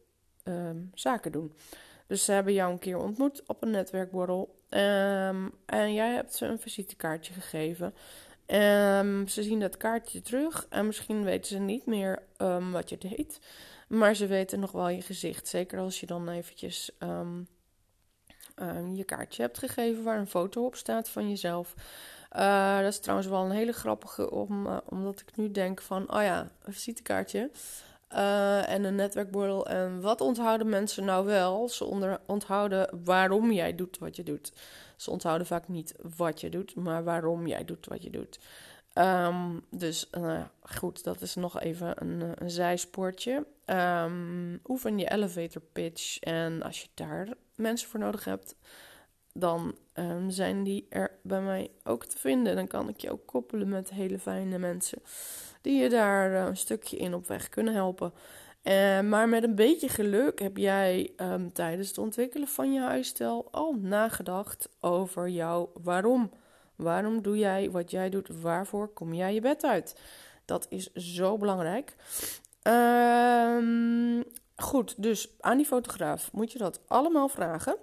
zaken 0.93 1.31
doen. 1.31 1.53
Dus 2.07 2.25
ze 2.25 2.31
hebben 2.31 2.53
jou 2.53 2.71
een 2.71 2.79
keer 2.79 2.97
ontmoet 2.97 3.43
op 3.45 3.63
een 3.63 3.71
netwerkborrel. 3.71 4.55
en 5.65 5.93
jij 5.93 6.13
hebt 6.13 6.35
ze 6.35 6.45
een 6.45 6.59
visitekaartje 6.59 7.33
gegeven. 7.33 7.93
ze 9.27 9.43
zien 9.43 9.59
dat 9.59 9.77
kaartje 9.77 10.21
terug 10.21 10.65
en 10.69 10.85
misschien 10.85 11.23
weten 11.23 11.49
ze 11.51 11.59
niet 11.59 11.85
meer 11.85 12.21
wat 12.71 12.89
je 12.89 12.97
deed. 12.97 13.39
Maar 13.87 14.15
ze 14.15 14.27
weten 14.27 14.59
nog 14.59 14.71
wel 14.71 14.89
je 14.89 15.01
gezicht. 15.01 15.47
Zeker 15.47 15.79
als 15.79 15.99
je 15.99 16.05
dan 16.05 16.29
eventjes 16.29 16.91
je 18.93 19.03
kaartje 19.05 19.41
hebt 19.41 19.57
gegeven 19.57 20.03
waar 20.03 20.19
een 20.19 20.27
foto 20.27 20.65
op 20.65 20.75
staat 20.75 21.09
van 21.09 21.29
jezelf. 21.29 21.73
Uh, 22.35 22.79
dat 22.79 22.87
is 22.87 22.99
trouwens 22.99 23.29
wel 23.29 23.45
een 23.45 23.51
hele 23.51 23.71
grappige, 23.71 24.31
om, 24.31 24.67
uh, 24.67 24.77
omdat 24.85 25.19
ik 25.19 25.35
nu 25.35 25.51
denk 25.51 25.81
van, 25.81 26.13
oh 26.13 26.21
ja, 26.21 26.51
een 26.63 26.73
visitekaartje 26.73 27.49
uh, 28.13 28.69
en 28.69 28.83
een 28.83 28.95
netwerkborrel. 28.95 29.67
En 29.67 30.01
wat 30.01 30.21
onthouden 30.21 30.69
mensen 30.69 31.05
nou 31.05 31.25
wel? 31.25 31.69
Ze 31.69 31.85
onthouden 32.25 33.01
waarom 33.03 33.51
jij 33.51 33.75
doet 33.75 33.97
wat 33.97 34.15
je 34.15 34.23
doet. 34.23 34.53
Ze 34.95 35.11
onthouden 35.11 35.47
vaak 35.47 35.67
niet 35.67 35.95
wat 36.17 36.41
je 36.41 36.49
doet, 36.49 36.75
maar 36.75 37.03
waarom 37.03 37.47
jij 37.47 37.65
doet 37.65 37.85
wat 37.85 38.03
je 38.03 38.09
doet. 38.09 38.39
Um, 38.93 39.61
dus 39.69 40.09
uh, 40.17 40.41
goed, 40.61 41.03
dat 41.03 41.21
is 41.21 41.35
nog 41.35 41.59
even 41.59 42.01
een, 42.01 42.21
eh, 42.21 42.29
een 42.35 42.49
zijspoortje. 42.49 43.45
Um, 43.65 44.59
oefen 44.67 44.97
je 44.97 45.11
elevator 45.11 45.61
pitch. 45.61 46.19
En 46.19 46.61
als 46.63 46.81
je 46.81 46.87
daar 46.93 47.27
mensen 47.55 47.89
voor 47.89 47.99
nodig 47.99 48.25
hebt, 48.25 48.55
dan 49.39 49.75
um, 49.93 50.29
zijn 50.29 50.63
die 50.63 50.85
er 50.89 51.11
bij 51.23 51.41
mij 51.41 51.71
ook 51.83 52.05
te 52.05 52.17
vinden. 52.17 52.55
Dan 52.55 52.67
kan 52.67 52.89
ik 52.89 52.99
je 52.99 53.11
ook 53.11 53.25
koppelen 53.25 53.69
met 53.69 53.89
hele 53.89 54.19
fijne 54.19 54.57
mensen 54.57 55.01
die 55.61 55.81
je 55.81 55.89
daar 55.89 56.31
uh, 56.31 56.45
een 56.45 56.57
stukje 56.57 56.97
in 56.97 57.13
op 57.13 57.27
weg 57.27 57.49
kunnen 57.49 57.73
helpen. 57.73 58.13
Uh, 58.63 59.01
maar 59.01 59.29
met 59.29 59.43
een 59.43 59.55
beetje 59.55 59.89
geluk 59.89 60.39
heb 60.39 60.57
jij 60.57 61.13
um, 61.17 61.53
tijdens 61.53 61.87
het 61.87 61.97
ontwikkelen 61.97 62.47
van 62.47 62.73
je 62.73 62.79
huisstijl 62.79 63.47
al 63.51 63.73
nagedacht 63.73 64.69
over 64.79 65.29
jouw 65.29 65.71
waarom. 65.83 66.31
Waarom 66.75 67.21
doe 67.21 67.37
jij 67.37 67.71
wat 67.71 67.91
jij 67.91 68.09
doet? 68.09 68.41
Waarvoor 68.41 68.87
kom 68.87 69.13
jij 69.13 69.33
je 69.33 69.41
bed 69.41 69.63
uit? 69.63 70.01
Dat 70.45 70.65
is 70.69 70.93
zo 70.93 71.37
belangrijk. 71.37 71.95
Um, 72.63 74.23
goed, 74.55 75.03
dus 75.03 75.29
aan 75.39 75.57
die 75.57 75.65
fotograaf 75.65 76.31
moet 76.31 76.51
je 76.51 76.57
dat 76.57 76.79
allemaal 76.87 77.29
vragen. 77.29 77.75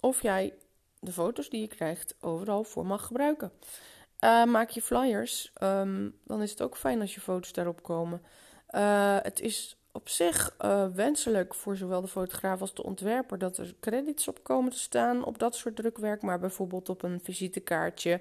Of 0.00 0.22
jij 0.22 0.52
de 1.02 1.12
foto's 1.12 1.48
die 1.48 1.60
je 1.60 1.66
krijgt 1.66 2.14
overal 2.20 2.64
voor 2.64 2.86
mag 2.86 3.06
gebruiken. 3.06 3.52
Uh, 4.20 4.44
maak 4.44 4.70
je 4.70 4.82
flyers, 4.82 5.52
um, 5.62 6.14
dan 6.24 6.42
is 6.42 6.50
het 6.50 6.62
ook 6.62 6.76
fijn 6.76 7.00
als 7.00 7.14
je 7.14 7.20
foto's 7.20 7.52
daarop 7.52 7.82
komen. 7.82 8.22
Uh, 8.70 9.16
het 9.22 9.40
is 9.40 9.76
op 9.92 10.08
zich 10.08 10.56
uh, 10.60 10.86
wenselijk 10.94 11.54
voor 11.54 11.76
zowel 11.76 12.00
de 12.00 12.08
fotograaf 12.08 12.60
als 12.60 12.74
de 12.74 12.82
ontwerper 12.82 13.38
dat 13.38 13.58
er 13.58 13.74
credits 13.80 14.28
op 14.28 14.42
komen 14.42 14.70
te 14.70 14.78
staan 14.78 15.24
op 15.24 15.38
dat 15.38 15.54
soort 15.56 15.76
drukwerk. 15.76 16.22
Maar 16.22 16.38
bijvoorbeeld 16.38 16.88
op 16.88 17.02
een 17.02 17.20
visitekaartje, 17.22 18.20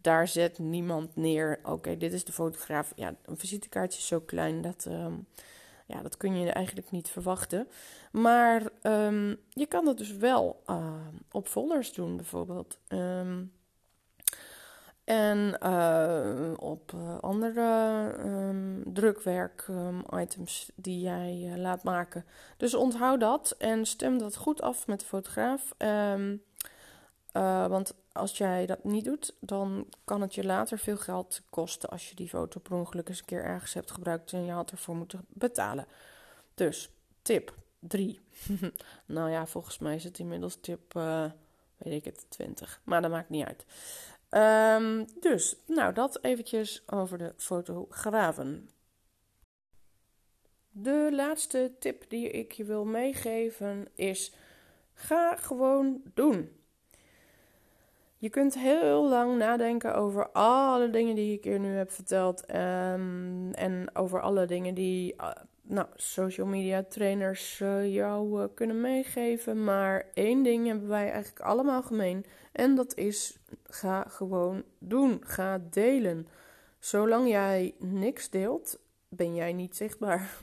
daar 0.00 0.28
zet 0.28 0.58
niemand 0.58 1.16
neer. 1.16 1.60
Oké, 1.64 1.96
dit 1.96 2.12
is 2.12 2.24
de 2.24 2.32
fotograaf. 2.32 2.92
Ja, 2.96 3.14
een 3.24 3.38
visitekaartje 3.38 3.98
is 3.98 4.06
zo 4.06 4.20
klein 4.20 4.60
dat, 4.62 4.86
um, 4.88 5.26
ja, 5.90 6.02
dat 6.02 6.16
kun 6.16 6.36
je 6.36 6.50
eigenlijk 6.50 6.90
niet 6.90 7.08
verwachten. 7.08 7.68
Maar 8.12 8.62
um, 8.82 9.36
je 9.48 9.66
kan 9.66 9.84
dat 9.84 9.98
dus 9.98 10.16
wel 10.16 10.62
uh, 10.66 11.06
op 11.30 11.46
folders 11.46 11.92
doen, 11.92 12.16
bijvoorbeeld. 12.16 12.78
Um, 12.88 13.52
en 15.04 15.58
uh, 15.62 16.52
op 16.56 16.92
uh, 16.94 17.18
andere 17.20 18.12
um, 18.18 18.82
drukwerk-items 18.92 20.70
die 20.74 21.00
jij 21.00 21.52
laat 21.56 21.82
maken. 21.82 22.24
Dus 22.56 22.74
onthoud 22.74 23.20
dat 23.20 23.54
en 23.58 23.86
stem 23.86 24.18
dat 24.18 24.36
goed 24.36 24.62
af 24.62 24.86
met 24.86 25.00
de 25.00 25.06
fotograaf. 25.06 25.74
Want 27.68 27.94
als 28.12 28.38
jij 28.38 28.66
dat 28.66 28.84
niet 28.84 29.04
doet, 29.04 29.34
dan 29.40 29.86
kan 30.04 30.20
het 30.20 30.34
je 30.34 30.44
later 30.44 30.78
veel 30.78 30.96
geld 30.96 31.42
kosten 31.50 31.88
als 31.88 32.08
je 32.08 32.14
die 32.14 32.28
foto 32.28 32.60
per 32.60 32.72
ongeluk 32.76 33.08
eens 33.08 33.18
een 33.18 33.24
keer 33.24 33.44
ergens 33.44 33.74
hebt 33.74 33.90
gebruikt 33.90 34.32
en 34.32 34.44
je 34.44 34.52
had 34.52 34.70
ervoor 34.70 34.96
moeten 34.96 35.24
betalen. 35.28 35.86
Dus 36.54 36.90
tip 37.22 37.54
3. 37.78 38.20
nou 39.06 39.30
ja, 39.30 39.46
volgens 39.46 39.78
mij 39.78 39.94
is 39.94 40.04
het 40.04 40.18
inmiddels 40.18 40.58
tip, 40.60 40.92
weet 41.76 41.92
ik 41.92 42.04
het, 42.04 42.26
20. 42.28 42.80
Maar 42.84 43.02
dat 43.02 43.10
maakt 43.10 43.28
niet 43.28 43.46
uit. 43.46 43.64
Um, 44.32 45.06
dus, 45.20 45.56
nou, 45.66 45.92
dat 45.92 46.18
eventjes 46.22 46.82
over 46.86 47.18
de 47.18 47.34
fotografen. 47.36 48.70
De 50.70 51.08
laatste 51.12 51.72
tip 51.78 52.04
die 52.08 52.30
ik 52.30 52.52
je 52.52 52.64
wil 52.64 52.84
meegeven 52.84 53.88
is: 53.94 54.32
ga 54.94 55.36
gewoon 55.36 56.02
doen. 56.14 56.59
Je 58.20 58.30
kunt 58.30 58.58
heel 58.58 59.08
lang 59.08 59.38
nadenken 59.38 59.94
over 59.94 60.30
alle 60.30 60.90
dingen 60.90 61.14
die 61.14 61.32
ik 61.32 61.44
hier 61.44 61.60
nu 61.60 61.68
heb 61.68 61.90
verteld. 61.90 62.54
Um, 62.54 63.52
en 63.52 63.90
over 63.92 64.20
alle 64.20 64.46
dingen 64.46 64.74
die 64.74 65.14
uh, 65.14 65.30
nou, 65.62 65.86
social 65.94 66.46
media 66.46 66.82
trainers 66.82 67.60
uh, 67.60 67.94
jou 67.94 68.42
uh, 68.42 68.48
kunnen 68.54 68.80
meegeven. 68.80 69.64
Maar 69.64 70.06
één 70.14 70.42
ding 70.42 70.66
hebben 70.66 70.88
wij 70.88 71.10
eigenlijk 71.10 71.40
allemaal 71.40 71.82
gemeen. 71.82 72.24
En 72.52 72.74
dat 72.74 72.96
is: 72.96 73.38
ga 73.64 74.04
gewoon 74.08 74.62
doen. 74.78 75.20
Ga 75.24 75.62
delen. 75.70 76.28
Zolang 76.78 77.28
jij 77.28 77.74
niks 77.78 78.30
deelt, 78.30 78.78
ben 79.08 79.34
jij 79.34 79.52
niet 79.52 79.76
zichtbaar. 79.76 80.38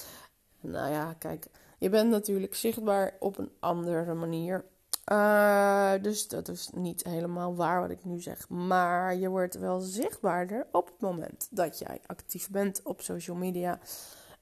nou 0.60 0.92
ja, 0.92 1.14
kijk. 1.18 1.46
Je 1.78 1.88
bent 1.88 2.10
natuurlijk 2.10 2.54
zichtbaar 2.54 3.16
op 3.18 3.38
een 3.38 3.50
andere 3.60 4.14
manier. 4.14 4.64
Uh, 5.06 5.92
dus 6.02 6.28
dat 6.28 6.48
is 6.48 6.70
niet 6.74 7.04
helemaal 7.04 7.54
waar 7.54 7.80
wat 7.80 7.90
ik 7.90 8.04
nu 8.04 8.20
zeg. 8.20 8.48
Maar 8.48 9.16
je 9.16 9.28
wordt 9.28 9.58
wel 9.58 9.80
zichtbaarder 9.80 10.66
op 10.72 10.86
het 10.86 11.00
moment 11.00 11.48
dat 11.50 11.78
jij 11.78 12.00
actief 12.06 12.50
bent 12.50 12.80
op 12.84 13.00
social 13.00 13.36
media. 13.36 13.78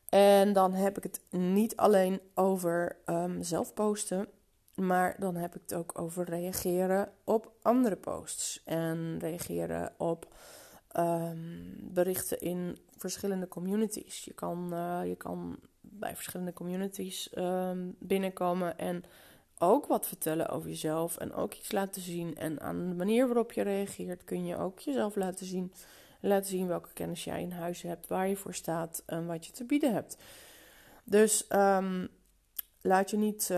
En 0.08 0.52
dan 0.52 0.72
heb 0.72 0.96
ik 0.96 1.02
het 1.02 1.20
niet 1.30 1.76
alleen 1.76 2.20
over 2.34 2.96
um, 3.06 3.42
zelf 3.42 3.74
posten, 3.74 4.28
maar 4.74 5.16
dan 5.18 5.36
heb 5.36 5.54
ik 5.54 5.60
het 5.60 5.74
ook 5.74 5.98
over 5.98 6.24
reageren 6.24 7.12
op 7.24 7.52
andere 7.62 7.96
posts. 7.96 8.62
En 8.64 9.16
reageren 9.18 9.92
op 9.96 10.34
um, 10.96 11.74
berichten 11.80 12.40
in 12.40 12.78
verschillende 12.96 13.48
communities. 13.48 14.24
Je 14.24 14.34
kan, 14.34 14.68
uh, 14.72 15.00
je 15.04 15.16
kan 15.16 15.58
bij 15.80 16.14
verschillende 16.14 16.52
communities 16.52 17.30
um, 17.34 17.96
binnenkomen 17.98 18.78
en 18.78 19.04
ook 19.58 19.86
wat 19.86 20.06
vertellen 20.06 20.48
over 20.48 20.68
jezelf. 20.68 21.16
En 21.16 21.32
ook 21.32 21.54
iets 21.54 21.72
laten 21.72 22.02
zien. 22.02 22.36
En 22.36 22.60
aan 22.60 22.88
de 22.88 22.94
manier 22.94 23.26
waarop 23.26 23.52
je 23.52 23.62
reageert 23.62 24.24
kun 24.24 24.46
je 24.46 24.56
ook 24.56 24.78
jezelf 24.78 25.16
laten 25.16 25.46
zien. 25.46 25.72
Laten 26.20 26.50
zien 26.50 26.66
welke 26.66 26.92
kennis 26.92 27.24
jij 27.24 27.42
in 27.42 27.50
huis 27.50 27.82
hebt, 27.82 28.06
waar 28.06 28.28
je 28.28 28.36
voor 28.36 28.54
staat 28.54 29.02
en 29.06 29.26
wat 29.26 29.46
je 29.46 29.52
te 29.52 29.64
bieden 29.64 29.92
hebt. 29.92 30.16
Dus 31.04 31.44
um, 31.52 32.08
laat 32.80 33.10
je 33.10 33.16
niet 33.16 33.50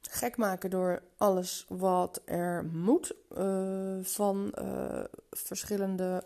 gek 0.00 0.36
maken 0.36 0.70
door 0.70 1.02
alles 1.16 1.66
wat 1.68 2.22
er 2.24 2.64
moet 2.64 3.14
uh, 3.38 3.98
van 4.02 4.52
uh, 4.58 5.04
verschillende 5.30 6.24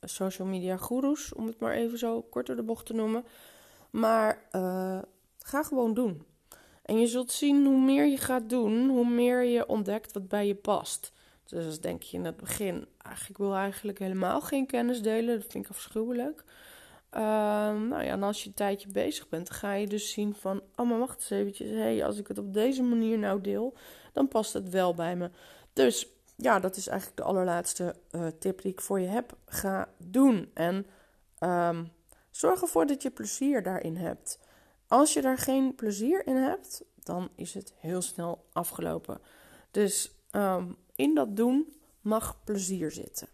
social 0.00 0.48
media 0.48 0.76
goeroes, 0.76 1.32
om 1.32 1.46
het 1.46 1.60
maar 1.60 1.72
even 1.72 1.98
zo 1.98 2.22
kort 2.22 2.46
door 2.46 2.56
de 2.56 2.62
bocht 2.62 2.86
te 2.86 2.94
noemen. 2.94 3.24
Maar 3.90 4.42
uh, 4.52 4.98
ga 5.38 5.62
gewoon 5.62 5.94
doen. 5.94 6.24
En 6.90 6.98
je 6.98 7.06
zult 7.06 7.32
zien 7.32 7.66
hoe 7.66 7.80
meer 7.80 8.06
je 8.06 8.16
gaat 8.16 8.48
doen, 8.48 8.88
hoe 8.88 9.08
meer 9.08 9.42
je 9.42 9.66
ontdekt 9.66 10.12
wat 10.12 10.28
bij 10.28 10.46
je 10.46 10.54
past. 10.54 11.12
Dus 11.46 11.80
denk 11.80 12.02
je 12.02 12.16
in 12.16 12.24
het 12.24 12.36
begin, 12.36 12.86
eigenlijk 12.98 13.38
wil 13.38 13.54
eigenlijk 13.54 13.98
helemaal 13.98 14.40
geen 14.40 14.66
kennis 14.66 15.02
delen, 15.02 15.40
dat 15.40 15.50
vind 15.50 15.64
ik 15.64 15.70
afschuwelijk. 15.70 16.44
Uh, 17.14 17.20
nou 17.20 18.02
ja, 18.02 18.10
en 18.12 18.22
als 18.22 18.42
je 18.42 18.48
een 18.48 18.54
tijdje 18.54 18.88
bezig 18.88 19.28
bent, 19.28 19.50
ga 19.50 19.72
je 19.72 19.86
dus 19.86 20.12
zien 20.12 20.34
van... 20.34 20.62
Oh, 20.76 20.88
maar 20.88 20.98
wacht 20.98 21.20
eens 21.20 21.30
eventjes. 21.30 21.70
hey, 21.70 22.04
als 22.04 22.18
ik 22.18 22.28
het 22.28 22.38
op 22.38 22.54
deze 22.54 22.82
manier 22.82 23.18
nou 23.18 23.40
deel, 23.40 23.74
dan 24.12 24.28
past 24.28 24.52
het 24.52 24.68
wel 24.68 24.94
bij 24.94 25.16
me. 25.16 25.30
Dus 25.72 26.06
ja, 26.36 26.60
dat 26.60 26.76
is 26.76 26.86
eigenlijk 26.86 27.18
de 27.18 27.26
allerlaatste 27.26 27.94
uh, 28.10 28.26
tip 28.38 28.62
die 28.62 28.72
ik 28.72 28.80
voor 28.80 29.00
je 29.00 29.08
heb. 29.08 29.36
Ga 29.46 29.88
doen. 29.98 30.50
En 30.54 30.86
um, 31.40 31.92
zorg 32.30 32.62
ervoor 32.62 32.86
dat 32.86 33.02
je 33.02 33.10
plezier 33.10 33.62
daarin 33.62 33.96
hebt. 33.96 34.38
Als 34.90 35.12
je 35.12 35.22
daar 35.22 35.38
geen 35.38 35.74
plezier 35.74 36.26
in 36.26 36.36
hebt, 36.36 36.84
dan 37.02 37.28
is 37.34 37.54
het 37.54 37.72
heel 37.76 38.02
snel 38.02 38.44
afgelopen. 38.52 39.20
Dus 39.70 40.10
um, 40.32 40.76
in 40.94 41.14
dat 41.14 41.36
doen 41.36 41.74
mag 42.00 42.44
plezier 42.44 42.90
zitten. 42.90 43.28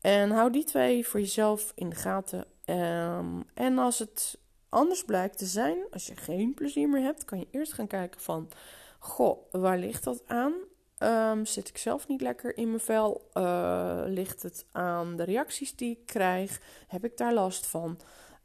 En 0.00 0.30
hou 0.30 0.50
die 0.50 0.64
twee 0.64 1.06
voor 1.06 1.20
jezelf 1.20 1.72
in 1.74 1.88
de 1.88 1.96
gaten 1.96 2.44
Um, 2.66 3.44
en 3.54 3.78
als 3.78 3.98
het 3.98 4.38
anders 4.68 5.04
blijkt 5.04 5.38
te 5.38 5.46
zijn, 5.46 5.78
als 5.90 6.06
je 6.06 6.16
geen 6.16 6.54
plezier 6.54 6.88
meer 6.88 7.02
hebt, 7.02 7.24
kan 7.24 7.38
je 7.38 7.46
eerst 7.50 7.72
gaan 7.72 7.86
kijken 7.86 8.20
van, 8.20 8.50
goh, 8.98 9.38
waar 9.50 9.78
ligt 9.78 10.04
dat 10.04 10.22
aan? 10.26 10.52
Um, 10.98 11.46
zit 11.46 11.68
ik 11.68 11.78
zelf 11.78 12.08
niet 12.08 12.20
lekker 12.20 12.56
in 12.56 12.68
mijn 12.68 12.80
vel? 12.80 13.30
Uh, 13.34 14.02
ligt 14.06 14.42
het 14.42 14.66
aan 14.72 15.16
de 15.16 15.22
reacties 15.22 15.76
die 15.76 15.90
ik 15.90 16.06
krijg? 16.06 16.60
Heb 16.86 17.04
ik 17.04 17.16
daar 17.16 17.34
last 17.34 17.66
van? 17.66 17.98